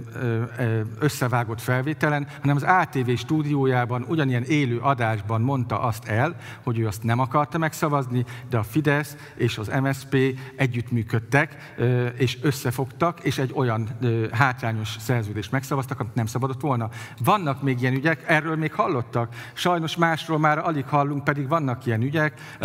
ö, 0.58 0.82
összevágott 1.00 1.62
felvételen, 1.62 2.28
hanem 2.42 2.56
az 2.56 2.64
ATV 2.64 3.12
stúdiójában, 3.16 4.06
ugyanilyen 4.08 4.44
élő 4.44 4.78
adásban 4.78 5.42
mondta 5.42 5.82
azt 5.82 6.06
el, 6.06 6.36
hogy 6.64 6.80
ő 6.80 6.88
azt 6.88 7.04
nem 7.04 7.20
akarta 7.20 7.58
megszavazni, 7.58 8.26
de 8.50 8.58
a 8.58 8.64
Fidesz 8.64 9.16
és 9.36 9.58
az 9.58 9.72
MSP 9.82 10.18
együttműködtek, 10.56 11.76
és 12.18 12.38
összefogtak, 12.42 13.20
és 13.20 13.38
egy 13.38 13.52
olyan 13.56 13.90
hátrányos 14.32 14.96
szerződést 15.00 15.52
megszavaztak, 15.52 16.00
amit 16.00 16.16
nem 16.16 16.26
szabadott 16.26 16.62
volna. 16.62 16.90
Vannak 17.24 17.62
még 17.62 17.82
ilyen 17.82 17.94
ügyek, 17.94 18.24
erről 18.28 18.56
még 18.56 18.74
hallottak. 18.74 19.36
Sajnos 19.54 19.96
másról 19.96 20.40
már 20.40 20.58
alig 20.58 20.86
hallunk, 20.86 21.24
pedig 21.24 21.48
vannak 21.48 21.86
ilyen 21.86 22.02
ügyek. 22.02 22.58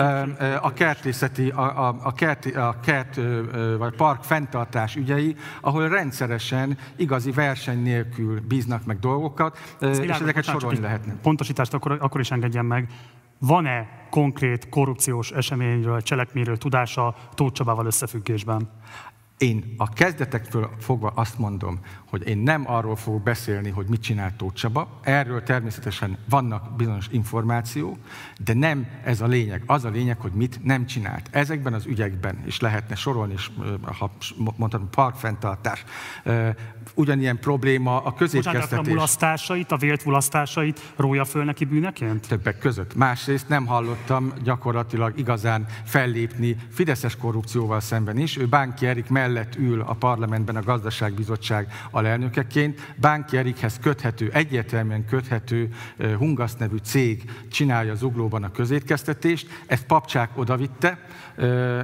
A 0.61 0.73
kertészeti, 0.73 1.49
a, 1.49 1.88
a, 1.88 1.97
a, 2.03 2.12
kert, 2.12 2.45
a 2.45 2.77
kert 2.83 3.21
vagy 3.79 3.95
park 3.97 4.23
fenntartás 4.23 4.97
ügyei, 4.97 5.37
ahol 5.61 5.88
rendszeresen 5.88 6.79
igazi 6.97 7.31
verseny 7.31 7.83
nélkül 7.83 8.41
bíznak 8.41 8.85
meg 8.85 8.99
dolgokat, 8.99 9.59
Ez 9.81 9.99
és 9.99 10.09
ezeket 10.09 10.45
sorolni 10.45 10.81
lehetne. 10.81 11.15
Pontosítást 11.23 11.75
akkor, 11.75 11.97
akkor 12.01 12.21
is 12.21 12.31
engedjen 12.31 12.65
meg. 12.65 12.88
Van-e 13.38 13.88
konkrét 14.11 14.69
korrupciós 14.69 15.31
eseményről, 15.31 16.03
cselekményről 16.03 16.59
tudása 16.59 17.15
Tóth 17.35 17.53
Csabával 17.53 17.87
összefüggésben? 17.87 18.69
Én 19.42 19.74
a 19.76 19.88
kezdetektől 19.88 20.70
fogva 20.78 21.09
azt 21.09 21.38
mondom, 21.38 21.81
hogy 22.12 22.29
én 22.29 22.38
nem 22.38 22.62
arról 22.66 22.96
fogok 22.96 23.22
beszélni, 23.22 23.70
hogy 23.70 23.87
mit 23.87 24.03
csinált 24.03 24.35
Tóth 24.35 24.55
Csaba. 24.55 25.01
Erről 25.03 25.42
természetesen 25.42 26.18
vannak 26.29 26.77
bizonyos 26.77 27.07
információk, 27.11 27.96
de 28.44 28.55
nem 28.55 28.87
ez 29.05 29.20
a 29.20 29.27
lényeg. 29.27 29.62
Az 29.66 29.85
a 29.85 29.88
lényeg, 29.88 30.20
hogy 30.20 30.33
mit 30.33 30.64
nem 30.64 30.87
csinált. 30.87 31.29
Ezekben 31.31 31.72
az 31.72 31.87
ügyekben 31.87 32.42
is 32.46 32.61
lehetne 32.61 32.94
sorolni, 32.94 33.33
és 33.33 33.51
ha 33.98 34.11
mondhatom, 34.57 34.90
parkfenntartás, 34.90 35.85
ugyanilyen 36.94 37.38
probléma 37.38 38.03
a 38.03 38.14
közétkeztetés. 38.14 38.62
Bocsánat, 38.62 38.87
a 38.87 38.90
mulasztásait, 38.90 39.72
a 39.72 39.77
vélt 39.77 40.05
mulasztásait 40.05 40.92
rója 40.96 41.25
föl 41.25 41.44
neki 41.44 41.64
bűneként? 41.64 42.29
Többek 42.29 42.59
között. 42.59 42.94
Másrészt 42.94 43.48
nem 43.48 43.66
hallottam 43.66 44.33
gyakorlatilag 44.42 45.18
igazán 45.18 45.66
fellépni 45.85 46.57
Fideszes 46.70 47.16
korrupcióval 47.16 47.81
szemben 47.81 48.18
is. 48.18 48.37
Ő 48.37 48.46
Bánki 48.46 48.87
Erik 48.87 49.09
mellett 49.09 49.57
ül 49.57 49.81
a 49.81 49.92
parlamentben 49.92 50.57
a 50.57 50.62
gazdaságbizottság 50.62 51.68
alelnökeként. 52.03 52.95
Bánki 52.97 53.37
Erikhez 53.37 53.79
köthető, 53.79 54.31
egyértelműen 54.33 55.05
köthető 55.05 55.69
Hungasz 56.19 56.57
nevű 56.57 56.77
cég 56.77 57.23
csinálja 57.51 57.95
Zuglóban 57.95 58.43
a 58.43 58.51
közétkeztetést. 58.51 59.62
Ezt 59.67 59.87
Papcsák 59.87 60.31
odavitte, 60.35 60.99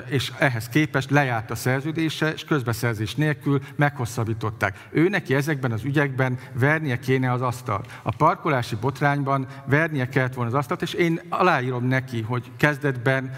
és 0.08 0.32
ehhez 0.38 0.68
képest 0.68 1.10
lejárt 1.10 1.50
a 1.50 1.54
szerződése, 1.54 2.32
és 2.32 2.44
közbeszerzés 2.44 3.14
nélkül 3.14 3.60
meghosszabbították. 3.76 4.88
Ő 4.90 5.08
neki 5.08 5.34
ezekben 5.34 5.72
az 5.72 5.84
ügyekben 5.84 6.38
vernie 6.52 6.98
kéne 6.98 7.32
az 7.32 7.42
asztalt. 7.42 8.00
A 8.02 8.16
parkolási 8.16 8.76
botrányban 8.80 9.46
vernie 9.66 10.08
kellett 10.08 10.34
volna 10.34 10.50
az 10.50 10.56
asztalt, 10.56 10.82
és 10.82 10.92
én 10.92 11.20
aláírom 11.28 11.84
neki, 11.84 12.22
hogy 12.22 12.50
kezdetben, 12.56 13.30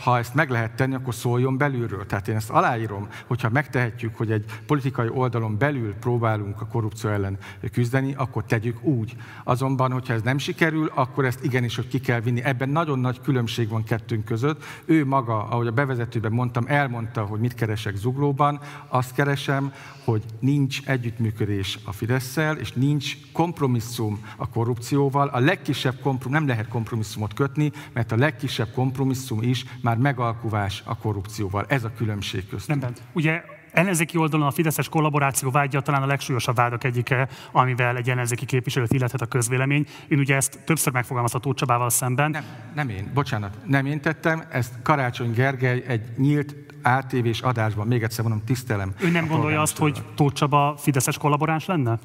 ha 0.00 0.18
ezt 0.18 0.34
meg 0.34 0.50
lehet 0.50 0.72
tenni, 0.72 0.94
akkor 0.94 1.14
szóljon 1.14 1.56
belülről. 1.56 2.06
Tehát 2.06 2.28
én 2.28 2.36
ezt 2.36 2.50
aláírom, 2.50 3.08
hogyha 3.26 3.48
megtehetjük, 3.50 4.16
hogy 4.16 4.30
egy 4.30 4.44
politikai 4.66 5.08
oldalon 5.08 5.58
belül 5.58 5.94
próbálunk 6.08 6.60
a 6.60 6.66
korrupció 6.66 7.10
ellen 7.10 7.38
küzdeni, 7.72 8.14
akkor 8.14 8.44
tegyük 8.44 8.82
úgy. 8.82 9.16
Azonban, 9.44 9.92
hogyha 9.92 10.12
ez 10.12 10.22
nem 10.22 10.38
sikerül, 10.38 10.90
akkor 10.94 11.24
ezt 11.24 11.44
igenis, 11.44 11.76
hogy 11.76 11.88
ki 11.88 12.00
kell 12.00 12.20
vinni. 12.20 12.42
Ebben 12.42 12.68
nagyon 12.68 12.98
nagy 12.98 13.20
különbség 13.20 13.68
van 13.68 13.84
kettőnk 13.84 14.24
között. 14.24 14.64
Ő 14.84 15.04
maga, 15.06 15.48
ahogy 15.48 15.66
a 15.66 15.70
bevezetőben 15.70 16.32
mondtam, 16.32 16.64
elmondta, 16.66 17.24
hogy 17.24 17.40
mit 17.40 17.54
keresek 17.54 17.96
zuglóban. 17.96 18.60
Azt 18.88 19.14
keresem, 19.14 19.72
hogy 20.04 20.24
nincs 20.40 20.86
együttműködés 20.86 21.78
a 21.84 21.92
fidesz 21.92 22.36
és 22.60 22.72
nincs 22.72 23.16
kompromisszum 23.32 24.18
a 24.36 24.48
korrupcióval. 24.48 25.28
A 25.28 25.38
legkisebb 25.38 25.94
kompromisszum, 25.94 26.32
nem 26.32 26.46
lehet 26.46 26.68
kompromisszumot 26.68 27.34
kötni, 27.34 27.72
mert 27.92 28.12
a 28.12 28.16
legkisebb 28.16 28.72
kompromisszum 28.74 29.42
is 29.42 29.64
már 29.82 29.96
megalkuvás 29.96 30.82
a 30.86 30.96
korrupcióval. 30.96 31.64
Ez 31.68 31.84
a 31.84 31.92
különbség 31.96 32.48
köztünk. 32.48 32.80
Nem, 32.80 32.92
ugye 33.12 33.56
ellenzéki 33.78 34.16
oldalon 34.16 34.46
a 34.46 34.50
Fideszes 34.50 34.88
kollaboráció 34.88 35.50
vágya 35.50 35.80
talán 35.80 36.02
a 36.02 36.06
legsúlyosabb 36.06 36.56
vádak 36.56 36.84
egyike, 36.84 37.28
amivel 37.52 37.96
egy 37.96 38.10
ellenzéki 38.10 38.44
képviselőt 38.44 38.92
illethet 38.92 39.20
a 39.20 39.26
közvélemény. 39.26 39.86
Én 40.08 40.18
ugye 40.18 40.36
ezt 40.36 40.58
többször 40.64 40.92
megfogalmazható 40.92 41.54
Csabával 41.54 41.90
szemben. 41.90 42.30
Nem, 42.30 42.44
nem 42.74 42.88
én, 42.88 43.10
bocsánat, 43.14 43.56
nem 43.66 43.86
én 43.86 44.00
tettem, 44.00 44.42
ezt 44.50 44.72
Karácsony 44.82 45.32
Gergely 45.32 45.84
egy 45.86 46.02
nyílt 46.16 46.54
ATV-s 46.82 47.40
adásban, 47.40 47.86
még 47.86 48.02
egyszer 48.02 48.24
mondom, 48.24 48.44
tisztelem. 48.44 48.92
Ő 49.00 49.10
nem 49.10 49.26
gondolja 49.26 49.60
azt, 49.60 49.76
hogy 49.76 50.02
Tóth 50.14 50.34
Csaba 50.34 50.74
Fideszes 50.78 51.18
kollaboráns 51.18 51.66
lenne? 51.66 51.98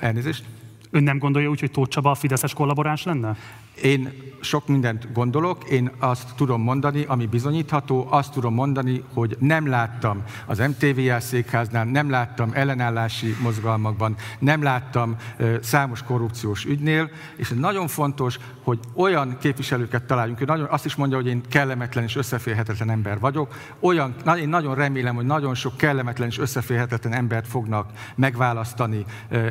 Elnézést? 0.00 0.44
Ön 0.90 1.02
nem 1.02 1.18
gondolja 1.18 1.48
úgy, 1.48 1.60
hogy 1.60 1.70
Tóth 1.70 1.90
Csaba 1.90 2.14
Fideszes 2.14 2.54
kollaboráns 2.54 3.02
lenne? 3.02 3.36
Én 3.82 4.26
sok 4.46 4.68
mindent 4.68 5.12
gondolok, 5.12 5.64
én 5.64 5.90
azt 5.98 6.28
tudom 6.36 6.62
mondani, 6.62 7.04
ami 7.08 7.26
bizonyítható, 7.26 8.06
azt 8.10 8.32
tudom 8.32 8.54
mondani, 8.54 9.02
hogy 9.12 9.36
nem 9.38 9.68
láttam 9.68 10.22
az 10.46 10.58
MTVL 10.58 11.18
székháznál, 11.18 11.84
nem 11.84 12.10
láttam 12.10 12.50
ellenállási 12.52 13.36
mozgalmakban, 13.42 14.16
nem 14.38 14.62
láttam 14.62 15.16
számos 15.62 16.02
korrupciós 16.02 16.64
ügynél, 16.64 17.10
és 17.36 17.48
nagyon 17.48 17.86
fontos, 17.86 18.38
hogy 18.62 18.78
olyan 18.94 19.36
képviselőket 19.40 20.02
találjunk, 20.02 20.40
ő 20.40 20.44
nagyon, 20.44 20.66
azt 20.70 20.84
is 20.84 20.94
mondja, 20.94 21.16
hogy 21.16 21.26
én 21.26 21.40
kellemetlen 21.48 22.04
és 22.04 22.16
összeférhetetlen 22.16 22.90
ember 22.90 23.18
vagyok, 23.18 23.54
olyan, 23.80 24.14
én 24.38 24.48
nagyon 24.48 24.74
remélem, 24.74 25.14
hogy 25.14 25.26
nagyon 25.26 25.54
sok 25.54 25.76
kellemetlen 25.76 26.28
és 26.28 26.38
összeférhetetlen 26.38 27.12
embert 27.12 27.48
fognak 27.48 27.90
megválasztani 28.14 29.04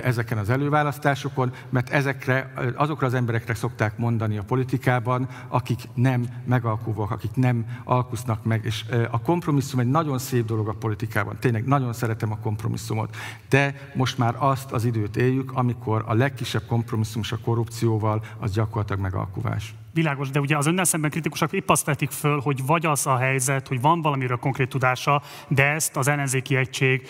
ezeken 0.04 0.38
az 0.38 0.50
előválasztásokon, 0.50 1.54
mert 1.70 1.90
ezekre, 1.90 2.54
azokra 2.76 3.08
az 3.08 3.14
emberekre 3.14 3.54
szokták 3.54 3.98
mondani, 3.98 4.15
mondani 4.18 4.40
a 4.40 4.44
politikában, 4.44 5.28
akik 5.48 5.80
nem 5.94 6.26
megalkuvok, 6.46 7.12
akik 7.12 7.36
nem 7.36 7.66
alkusznak 7.84 8.44
meg. 8.44 8.66
És 8.66 8.86
a 9.12 9.22
kompromisszum 9.22 9.80
egy 9.80 9.90
nagyon 9.90 10.18
szép 10.18 10.46
dolog 10.46 10.68
a 10.68 10.74
politikában. 10.74 11.38
Tényleg 11.40 11.66
nagyon 11.66 11.94
szeretem 11.94 12.32
a 12.32 12.38
kompromisszumot. 12.38 13.16
De 13.50 13.92
most 13.96 14.18
már 14.18 14.36
azt 14.40 14.72
az 14.72 14.86
időt 14.86 15.18
éljük, 15.18 15.52
amikor 15.52 16.04
a 16.08 16.14
legkisebb 16.14 16.66
kompromisszum 16.68 17.22
a 17.30 17.38
korrupcióval 17.44 18.24
az 18.40 18.52
gyakorlatilag 18.52 19.02
megalkuvás. 19.02 19.76
Világos, 19.96 20.30
de 20.30 20.40
ugye 20.40 20.58
az 20.58 20.66
önnel 20.66 20.84
szemben 20.84 21.10
kritikusak 21.10 21.54
épp 21.54 21.70
azt 21.70 21.86
vetik 21.86 22.10
föl, 22.10 22.40
hogy 22.40 22.66
vagy 22.66 22.86
az 22.86 23.08
a 23.08 23.18
helyzet, 23.18 23.68
hogy 23.68 23.82
van 23.82 24.02
valamiről 24.02 24.38
konkrét 24.38 24.70
tudása, 24.70 25.22
de 25.48 25.64
ezt 25.64 25.98
az 25.98 26.08
ellenzéki 26.08 26.56
egység 26.56 27.08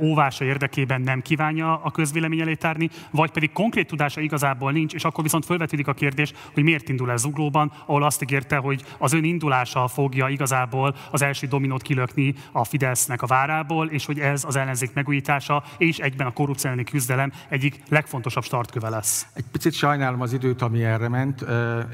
óvása 0.00 0.44
érdekében 0.44 1.00
nem 1.00 1.22
kívánja 1.22 1.80
a 1.82 1.90
közvélemény 1.90 2.40
elé 2.40 2.54
tárni, 2.54 2.90
vagy 3.10 3.30
pedig 3.30 3.52
konkrét 3.52 3.86
tudása 3.86 4.20
igazából 4.20 4.72
nincs, 4.72 4.94
és 4.94 5.04
akkor 5.04 5.22
viszont 5.22 5.44
felvetődik 5.44 5.86
a 5.86 5.92
kérdés, 5.92 6.32
hogy 6.54 6.62
miért 6.62 6.88
indul 6.88 7.10
ez 7.10 7.20
zuglóban, 7.20 7.72
ahol 7.86 8.02
azt 8.02 8.22
ígérte, 8.22 8.56
hogy 8.56 8.84
az 8.98 9.12
ön 9.12 9.24
indulása 9.24 9.88
fogja 9.88 10.28
igazából 10.28 10.94
az 11.10 11.22
első 11.22 11.46
dominót 11.46 11.82
kilökni 11.82 12.34
a 12.52 12.64
Fidesznek 12.64 13.22
a 13.22 13.26
várából, 13.26 13.86
és 13.86 14.06
hogy 14.06 14.18
ez 14.18 14.44
az 14.44 14.56
ellenzék 14.56 14.94
megújítása 14.94 15.64
és 15.78 15.98
egyben 15.98 16.26
a 16.26 16.32
korrupció 16.32 16.70
küzdelem 16.90 17.32
egyik 17.48 17.80
legfontosabb 17.88 18.44
startköve 18.44 18.88
lesz. 18.88 19.26
Egy 19.34 19.44
picit 19.52 19.72
sajnálom 19.72 20.20
az 20.20 20.32
időt, 20.32 20.62
ami 20.62 20.84
erre 20.84 21.08
ment. 21.08 21.44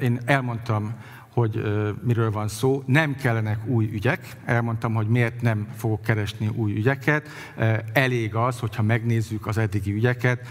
Én 0.02 0.20
elmondtam, 0.34 0.94
hogy 1.34 1.62
miről 2.02 2.30
van 2.30 2.48
szó. 2.48 2.82
Nem 2.86 3.16
kellenek 3.16 3.66
új 3.66 3.90
ügyek. 3.92 4.36
Elmondtam, 4.44 4.94
hogy 4.94 5.08
miért 5.08 5.40
nem 5.42 5.66
fogok 5.76 6.02
keresni 6.02 6.48
új 6.54 6.72
ügyeket. 6.76 7.28
Elég 7.92 8.34
az, 8.34 8.58
hogyha 8.58 8.82
megnézzük 8.82 9.46
az 9.46 9.58
eddigi 9.58 9.92
ügyeket. 9.92 10.46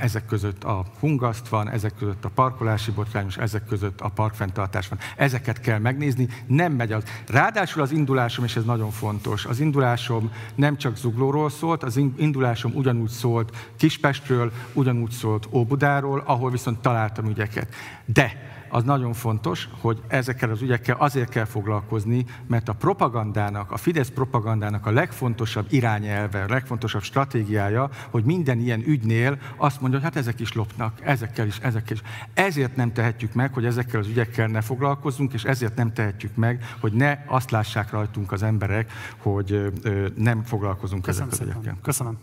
Ezek 0.00 0.26
között 0.26 0.64
a 0.64 0.84
hungaszt 1.00 1.48
van, 1.48 1.70
ezek 1.70 1.92
között 1.98 2.24
a 2.24 2.28
parkolási 2.28 2.90
botrányos, 2.90 3.36
ezek 3.36 3.64
között 3.64 4.00
a 4.00 4.08
parkfenntartás 4.08 4.88
van. 4.88 4.98
Ezeket 5.16 5.60
kell 5.60 5.78
megnézni. 5.78 6.28
Nem 6.46 6.72
megy 6.72 6.92
az. 6.92 7.04
Ráadásul 7.26 7.82
az 7.82 7.92
indulásom, 7.92 8.44
és 8.44 8.56
ez 8.56 8.64
nagyon 8.64 8.90
fontos, 8.90 9.44
az 9.44 9.60
indulásom 9.60 10.32
nem 10.54 10.76
csak 10.76 10.96
Zuglóról 10.96 11.50
szólt, 11.50 11.82
az 11.82 11.96
indulásom 12.16 12.72
ugyanúgy 12.74 13.10
szólt 13.10 13.72
Kispestről, 13.76 14.52
ugyanúgy 14.72 15.10
szólt 15.10 15.48
Óbudáról, 15.50 16.22
ahol 16.26 16.50
viszont 16.50 16.78
találtam 16.78 17.26
ügyeket. 17.26 17.74
De 18.04 18.54
az 18.68 18.84
nagyon 18.84 19.12
fontos, 19.12 19.68
hogy 19.80 20.02
ezekkel 20.08 20.50
az 20.50 20.62
ügyekkel 20.62 20.96
azért 20.98 21.28
kell 21.28 21.44
foglalkozni, 21.44 22.24
mert 22.46 22.68
a 22.68 22.72
propagandának, 22.72 23.70
a 23.70 23.76
Fidesz 23.76 24.08
propagandának 24.08 24.86
a 24.86 24.90
legfontosabb 24.90 25.66
irányelve, 25.70 26.42
a 26.42 26.48
legfontosabb 26.48 27.02
stratégiája, 27.02 27.90
hogy 28.10 28.24
minden 28.24 28.58
ilyen 28.58 28.82
ügynél 28.86 29.38
azt 29.56 29.80
mondja, 29.80 29.98
hogy 29.98 30.08
hát 30.08 30.16
ezek 30.16 30.40
is 30.40 30.52
lopnak, 30.52 31.00
ezekkel 31.02 31.46
is, 31.46 31.58
ezekkel 31.58 31.96
is. 31.96 32.02
Ezért 32.34 32.76
nem 32.76 32.92
tehetjük 32.92 33.32
meg, 33.32 33.52
hogy 33.54 33.64
ezekkel 33.64 34.00
az 34.00 34.08
ügyekkel 34.08 34.46
ne 34.46 34.60
foglalkozzunk, 34.60 35.32
és 35.32 35.44
ezért 35.44 35.76
nem 35.76 35.92
tehetjük 35.92 36.34
meg, 36.34 36.64
hogy 36.80 36.92
ne 36.92 37.18
azt 37.26 37.50
lássák 37.50 37.90
rajtunk 37.90 38.32
az 38.32 38.42
emberek, 38.42 38.92
hogy 39.16 39.72
nem 40.16 40.42
foglalkozunk 40.42 41.02
Köszönöm 41.02 41.28
ezekkel 41.28 41.48
az 41.48 41.54
ügyekkel. 41.60 41.78
Köszönöm. 41.82 42.18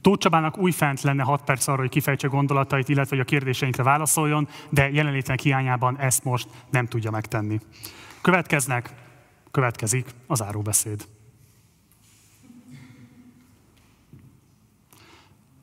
Tóth 0.00 0.20
Csabának 0.20 0.58
újfent 0.58 1.00
lenne 1.00 1.22
6 1.22 1.44
perc 1.44 1.66
arra, 1.66 1.80
hogy 1.80 1.90
kifejtse 1.90 2.28
gondolatait, 2.28 2.88
illetve 2.88 3.16
hogy 3.16 3.24
a 3.24 3.28
kérdéseinkre 3.28 3.82
válaszoljon, 3.82 4.48
de 4.70 4.90
jelenlétenek 4.90 5.40
hiányában 5.40 5.98
ezt 5.98 6.24
most 6.24 6.48
nem 6.70 6.86
tudja 6.86 7.10
megtenni. 7.10 7.58
Következnek, 8.20 8.94
következik 9.50 10.06
az 10.26 10.42
áróbeszéd. 10.42 11.08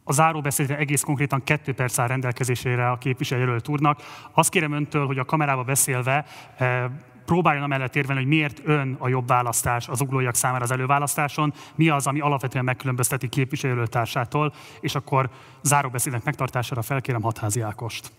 A 0.07 0.13
záróbeszédre 0.13 0.77
egész 0.77 1.01
konkrétan 1.01 1.43
kettő 1.43 1.73
perc 1.73 1.99
áll 1.99 2.07
rendelkezésére 2.07 2.89
a 2.89 2.97
képviselőjelölt 2.97 3.67
úrnak. 3.67 4.01
Azt 4.31 4.49
kérem 4.49 4.71
öntől, 4.71 5.05
hogy 5.05 5.17
a 5.17 5.25
kamerába 5.25 5.63
beszélve 5.63 6.25
eh, 6.57 6.86
próbáljon 7.26 7.63
amellett 7.63 7.95
érvelni, 7.95 8.21
hogy 8.21 8.32
miért 8.32 8.61
ön 8.63 8.95
a 8.99 9.07
jobb 9.07 9.28
választás 9.28 9.88
az 9.88 10.01
uglóiak 10.01 10.36
számára 10.36 10.63
az 10.63 10.71
előválasztáson, 10.71 11.53
mi 11.76 11.89
az, 11.89 12.07
ami 12.07 12.19
alapvetően 12.19 12.63
megkülönbözteti 12.63 13.30
képviselőtársától, 13.30 14.53
és 14.80 14.95
akkor 14.95 15.30
záróbeszédnek 15.61 16.23
megtartására 16.23 16.82
felkérem 16.82 17.21
Hatházi 17.21 17.61
Ákost. 17.61 18.11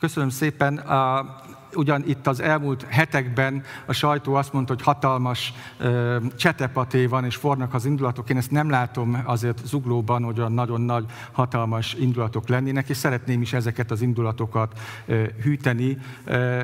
Köszönöm 0.00 0.28
szépen. 0.28 0.76
A, 0.76 1.36
ugyan 1.74 2.02
itt 2.06 2.26
az 2.26 2.40
elmúlt 2.40 2.86
hetekben 2.88 3.62
a 3.86 3.92
sajtó 3.92 4.34
azt 4.34 4.52
mondta, 4.52 4.74
hogy 4.74 4.82
hatalmas 4.82 5.52
ö, 5.78 6.16
csetepaté 6.36 7.06
van, 7.06 7.24
és 7.24 7.36
fornak 7.36 7.74
az 7.74 7.84
indulatok. 7.84 8.30
Én 8.30 8.36
ezt 8.36 8.50
nem 8.50 8.70
látom 8.70 9.22
azért 9.24 9.66
zuglóban, 9.66 10.22
hogy 10.22 10.38
olyan 10.38 10.52
nagyon 10.52 10.80
nagy, 10.80 11.04
hatalmas 11.32 11.94
indulatok 11.94 12.48
lennének, 12.48 12.88
és 12.88 12.96
szeretném 12.96 13.42
is 13.42 13.52
ezeket 13.52 13.90
az 13.90 14.02
indulatokat 14.02 14.78
ö, 15.06 15.24
hűteni. 15.42 15.98
Ö, 16.24 16.62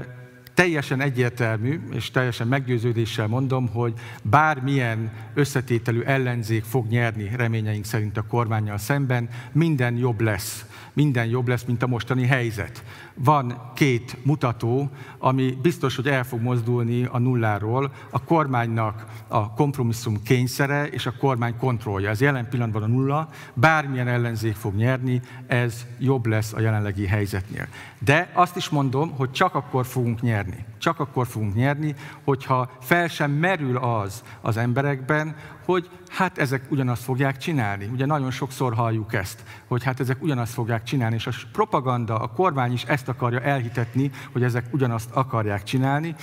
teljesen 0.57 1.01
egyértelmű, 1.01 1.81
és 1.93 2.11
teljesen 2.11 2.47
meggyőződéssel 2.47 3.27
mondom, 3.27 3.69
hogy 3.69 3.93
bármilyen 4.23 5.11
összetételű 5.35 6.01
ellenzék 6.01 6.65
fog 6.65 6.87
nyerni 6.87 7.31
reményeink 7.37 7.85
szerint 7.85 8.17
a 8.17 8.23
kormányjal 8.23 8.79
szemben, 8.79 9.29
minden 9.53 9.97
jobb 9.97 10.21
lesz. 10.21 10.65
Minden 10.93 11.27
jobb 11.27 11.49
lesz, 11.49 11.65
mint 11.65 11.83
a 11.83 11.87
mostani 11.87 12.27
helyzet. 12.27 12.85
Van 13.19 13.71
két 13.75 14.17
mutató, 14.25 14.91
ami 15.19 15.59
biztos, 15.63 15.97
hogy 15.97 16.09
el 16.09 16.25
fog 16.25 16.41
mozdulni 16.41 17.05
a 17.05 17.19
nulláról, 17.19 17.93
a 18.11 18.25
kormánynak 18.25 19.05
a 19.29 19.53
kompromisszum 19.53 20.23
kényszere 20.23 20.87
és 20.87 21.07
a 21.07 21.17
kormány 21.19 21.57
kontrollja. 21.57 22.11
Ez 22.11 22.21
jelen 22.21 22.49
pillanatban 22.49 22.83
a 22.83 22.87
nulla, 22.87 23.29
bármilyen 23.55 24.09
ellenzék 24.09 24.55
fog 24.55 24.75
nyerni, 24.75 25.21
ez 25.47 25.87
jobb 25.99 26.27
lesz 26.27 26.53
a 26.53 26.61
jelenlegi 26.61 27.07
helyzetnél. 27.07 27.67
De 27.99 28.31
azt 28.33 28.57
is 28.57 28.69
mondom, 28.69 29.11
hogy 29.11 29.31
csak 29.31 29.55
akkor 29.55 29.87
fogunk 29.87 30.21
nyerni. 30.21 30.65
Csak 30.79 31.01
akkor 31.01 31.27
fogunk 31.27 31.55
nyerni, 31.55 31.95
hogyha 32.25 32.71
fel 32.81 33.09
sem 33.09 33.31
merül 33.31 33.77
az 33.77 34.23
az 34.41 34.57
emberekben, 34.57 35.37
hogy 35.65 35.91
hát 36.09 36.39
ezek 36.39 36.63
ugyanazt 36.71 37.03
fogják 37.03 37.37
csinálni. 37.37 37.89
Ugye 37.93 38.07
nagyon 38.07 38.31
sokszor 38.31 38.75
halljuk 38.75 39.15
ezt, 39.15 39.43
hogy 39.67 39.85
hát 39.85 40.01
ezek 40.01 40.23
ugyanazt 40.23 40.53
fogják 40.53 40.83
csinálni, 40.83 41.15
és 41.15 41.27
a 41.27 41.33
propaganda, 41.53 42.19
a 42.19 42.33
kormány 42.33 42.73
is 42.73 42.83
ezt 42.83 43.06
akarja 43.09 43.41
elhitetni, 43.41 44.11
hogy 44.33 44.43
ezek 44.43 44.67
ugyanazt 44.71 45.11
akarják 45.13 45.63
csinálni. 45.63 46.15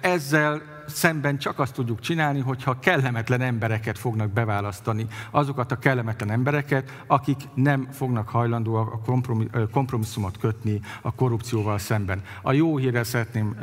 Ezzel 0.00 0.62
szemben 0.86 1.38
csak 1.38 1.58
azt 1.58 1.74
tudjuk 1.74 2.00
csinálni, 2.00 2.40
hogyha 2.40 2.78
kellemetlen 2.78 3.40
embereket 3.40 3.98
fognak 3.98 4.30
beválasztani. 4.30 5.06
Azokat 5.30 5.72
a 5.72 5.78
kellemetlen 5.78 6.30
embereket, 6.30 7.02
akik 7.06 7.40
nem 7.54 7.88
fognak 7.90 8.28
hajlandóak 8.28 8.92
a 8.92 9.66
kompromisszumot 9.70 10.38
kötni 10.38 10.80
a 11.02 11.14
korrupcióval 11.14 11.78
szemben. 11.78 12.22
A 12.42 12.52
jó 12.52 12.76
hírrel 12.76 13.04
szeretném 13.04 13.56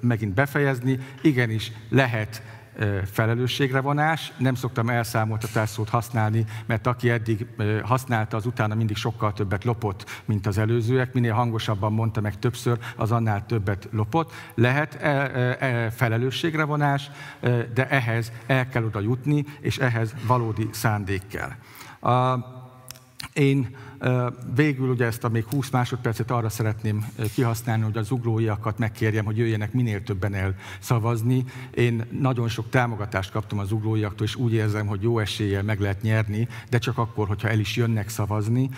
megint 0.00 0.34
befejezni, 0.34 0.98
igenis 1.22 1.72
lehet 1.88 2.42
felelősségre 3.12 3.80
vonás. 3.80 4.32
Nem 4.36 4.54
szoktam 4.54 4.88
elszámoltatás 4.88 5.68
szót 5.68 5.88
használni, 5.88 6.44
mert 6.66 6.86
aki 6.86 7.10
eddig 7.10 7.46
használta, 7.82 8.36
az 8.36 8.46
utána 8.46 8.74
mindig 8.74 8.96
sokkal 8.96 9.32
többet 9.32 9.64
lopott, 9.64 10.22
mint 10.24 10.46
az 10.46 10.58
előzőek. 10.58 11.12
Minél 11.12 11.32
hangosabban 11.32 11.92
mondta 11.92 12.20
meg 12.20 12.38
többször, 12.38 12.78
az 12.96 13.12
annál 13.12 13.46
többet 13.46 13.88
lopott. 13.92 14.32
Lehet 14.54 14.94
e, 14.94 15.90
felelősségre 15.90 16.64
vonás, 16.64 17.10
de 17.74 17.88
ehhez 17.88 18.32
el 18.46 18.68
kell 18.68 18.84
oda 18.84 19.00
jutni, 19.00 19.44
és 19.60 19.78
ehhez 19.78 20.14
valódi 20.26 20.68
szándék 20.72 21.22
kell. 21.26 21.50
Én 23.32 23.76
Végül 24.54 24.88
ugye 24.88 25.04
ezt 25.04 25.24
a 25.24 25.28
még 25.28 25.44
20 25.44 25.70
másodpercet 25.70 26.30
arra 26.30 26.48
szeretném 26.48 27.06
kihasználni, 27.34 27.82
hogy 27.82 27.96
az 27.96 28.10
uglóiakat 28.10 28.78
megkérjem, 28.78 29.24
hogy 29.24 29.36
jöjjenek 29.36 29.72
minél 29.72 30.02
többen 30.02 30.34
el 30.34 30.54
szavazni. 30.80 31.44
Én 31.74 32.04
nagyon 32.10 32.48
sok 32.48 32.68
támogatást 32.68 33.30
kaptam 33.30 33.58
az 33.58 33.72
uglóiaktól, 33.72 34.26
és 34.26 34.34
úgy 34.34 34.52
érzem, 34.52 34.86
hogy 34.86 35.02
jó 35.02 35.18
eséllyel 35.18 35.62
meg 35.62 35.80
lehet 35.80 36.02
nyerni, 36.02 36.48
de 36.70 36.78
csak 36.78 36.98
akkor, 36.98 37.26
hogyha 37.26 37.48
el 37.48 37.58
is 37.58 37.76
jönnek 37.76 38.08
szavazni, 38.08 38.70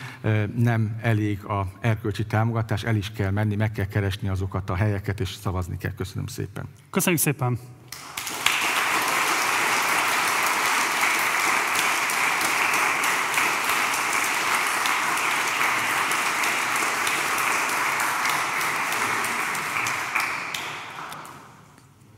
nem 0.56 0.98
elég 1.02 1.44
a 1.44 1.66
erkölcsi 1.80 2.26
támogatás, 2.26 2.84
el 2.84 2.96
is 2.96 3.12
kell 3.12 3.30
menni, 3.30 3.56
meg 3.56 3.72
kell 3.72 3.86
keresni 3.86 4.28
azokat 4.28 4.70
a 4.70 4.74
helyeket, 4.74 5.20
és 5.20 5.34
szavazni 5.34 5.76
kell. 5.76 5.94
Köszönöm 5.94 6.26
szépen. 6.26 6.64
Köszönjük 6.90 7.20
szépen. 7.20 7.58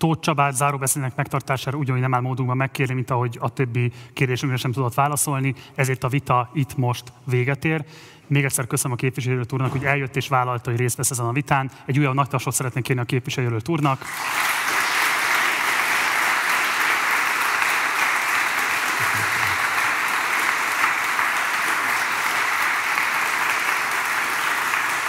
Tóth 0.03 0.21
Csabát 0.21 0.55
záróbeszédnek 0.55 1.17
megtartására 1.17 1.79
ugyanúgy 1.79 2.01
nem 2.01 2.15
áll 2.15 2.21
módunkban 2.21 2.57
megkérni, 2.57 2.95
mint 2.95 3.11
ahogy 3.11 3.39
a 3.41 3.53
többi 3.53 3.93
kérdésünkre 4.13 4.59
sem 4.59 4.73
tudott 4.73 4.95
válaszolni, 4.95 5.55
ezért 5.75 6.05
a 6.05 6.09
vita 6.09 6.51
itt 6.55 6.77
most 6.77 7.13
véget 7.25 7.65
ér. 7.65 7.85
Még 8.27 8.45
egyszer 8.45 8.67
köszönöm 8.67 8.93
a 8.93 8.97
képviselőt 8.97 9.53
úrnak, 9.53 9.73
hogy 9.73 9.85
eljött 9.85 10.17
és 10.17 10.29
vállalta, 10.29 10.71
hogy 10.71 10.79
részt 10.79 10.97
vesz 10.97 11.11
ezen 11.11 11.27
a 11.27 11.33
vitán. 11.33 11.71
Egy 11.87 11.99
újabb 11.99 12.15
nagy 12.15 12.29
tapsot 12.29 12.55
szeretnék 12.55 12.85
kérni 12.85 13.03
a 13.03 13.05
képviselőt 13.05 13.69
úrnak. 13.69 14.05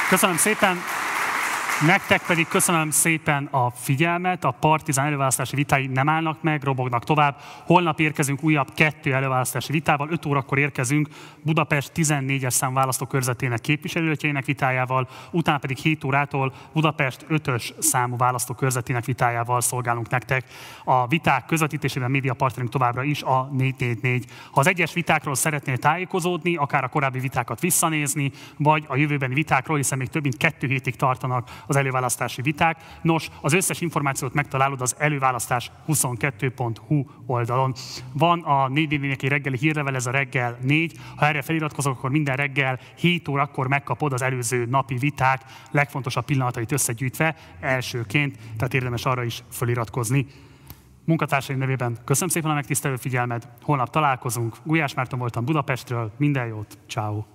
Köszönöm 0.10 0.38
szépen! 0.38 1.03
Nektek 1.82 2.26
pedig 2.26 2.48
köszönöm 2.48 2.92
szépen 2.92 3.48
a 3.52 3.70
figyelmet, 3.70 4.44
a 4.44 4.52
partizán 4.52 5.06
előválasztási 5.06 5.56
vitái 5.56 5.88
nem 5.88 6.10
állnak 6.10 6.42
meg, 6.42 6.64
robognak 6.64 7.04
tovább. 7.04 7.38
Holnap 7.66 8.00
érkezünk 8.00 8.44
újabb 8.44 8.74
kettő 8.74 9.14
előválasztási 9.14 9.72
vitával, 9.72 10.08
5 10.12 10.26
órakor 10.26 10.58
érkezünk 10.58 11.08
Budapest 11.42 11.92
14-es 11.96 12.50
szám 12.50 12.74
választókörzetének 12.74 13.62
képviselőtjeinek 13.62 14.46
vitájával, 14.46 15.08
utána 15.32 15.58
pedig 15.58 15.78
7 15.78 16.04
órától 16.04 16.54
Budapest 16.74 17.26
5-ös 17.30 17.70
számú 17.80 18.18
választókörzetének 18.18 19.06
vitájával 19.06 19.62
szolgálunk 19.62 20.10
nektek. 20.10 20.46
A 20.84 21.08
viták 21.08 21.46
közvetítésében 21.46 22.12
média 22.12 22.34
partnerünk 22.34 22.72
továbbra 22.72 23.04
is 23.04 23.22
a 23.22 23.50
444. 23.52 24.26
Ha 24.52 24.60
az 24.60 24.68
egyes 24.68 24.94
vitákról 24.94 25.36
szeretnél 25.36 25.78
tájékozódni, 25.78 26.56
akár 26.56 26.84
a 26.84 26.88
korábbi 26.88 27.20
vitákat 27.20 27.60
visszanézni, 27.60 28.32
vagy 28.58 28.86
a 28.88 28.96
jövőbeni 28.96 29.34
vitákról, 29.34 29.78
hiszen 29.78 29.98
még 29.98 30.10
több 30.10 30.24
mint 30.24 30.38
kettő 30.38 30.68
hétig 30.68 30.96
tartanak 30.96 31.50
az 31.68 31.76
előválasztási 31.76 32.42
viták. 32.42 32.78
Nos, 33.02 33.30
az 33.42 33.54
összes 33.54 33.82
információt 33.82 34.34
megtalálod 34.34 34.82
az 34.82 34.96
előválasztás22.hu 35.00 37.06
oldalon. 37.26 37.74
Van 38.14 38.40
a 38.40 38.68
4 38.68 39.28
reggeli 39.28 39.58
hírlevel, 39.58 39.96
ez 39.96 40.06
a 40.06 40.12
reggel 40.12 40.58
4. 40.62 40.98
Ha 41.16 41.26
erre 41.26 41.42
feliratkozol, 41.42 41.94
akkor 41.94 42.10
minden 42.10 42.36
reggel 42.36 42.80
7 42.98 43.28
órakor 43.28 43.68
megkapod 43.68 44.14
az 44.14 44.22
előző 44.22 44.66
napi 44.66 44.96
viták 44.96 45.42
legfontosabb 45.72 46.26
pillanatait 46.26 46.72
összegyűjtve 46.72 47.36
elsőként, 47.60 48.38
tehát 48.58 48.74
érdemes 48.74 49.06
arra 49.06 49.24
is 49.24 49.44
feliratkozni. 49.52 50.26
Munkatársaim 51.06 51.60
nevében 51.60 51.98
köszönöm 52.06 52.30
szépen 52.30 52.52
a 52.52 52.54
megtisztelő 52.54 52.96
figyelmed, 52.96 53.48
holnap 53.62 53.90
találkozunk. 53.90 54.56
Gulyás 54.64 54.94
Márton 54.94 55.20
voltam 55.20 55.46
Budapestről, 55.46 56.12
minden 56.18 56.48
jót, 56.48 56.78
ciao. 56.88 57.33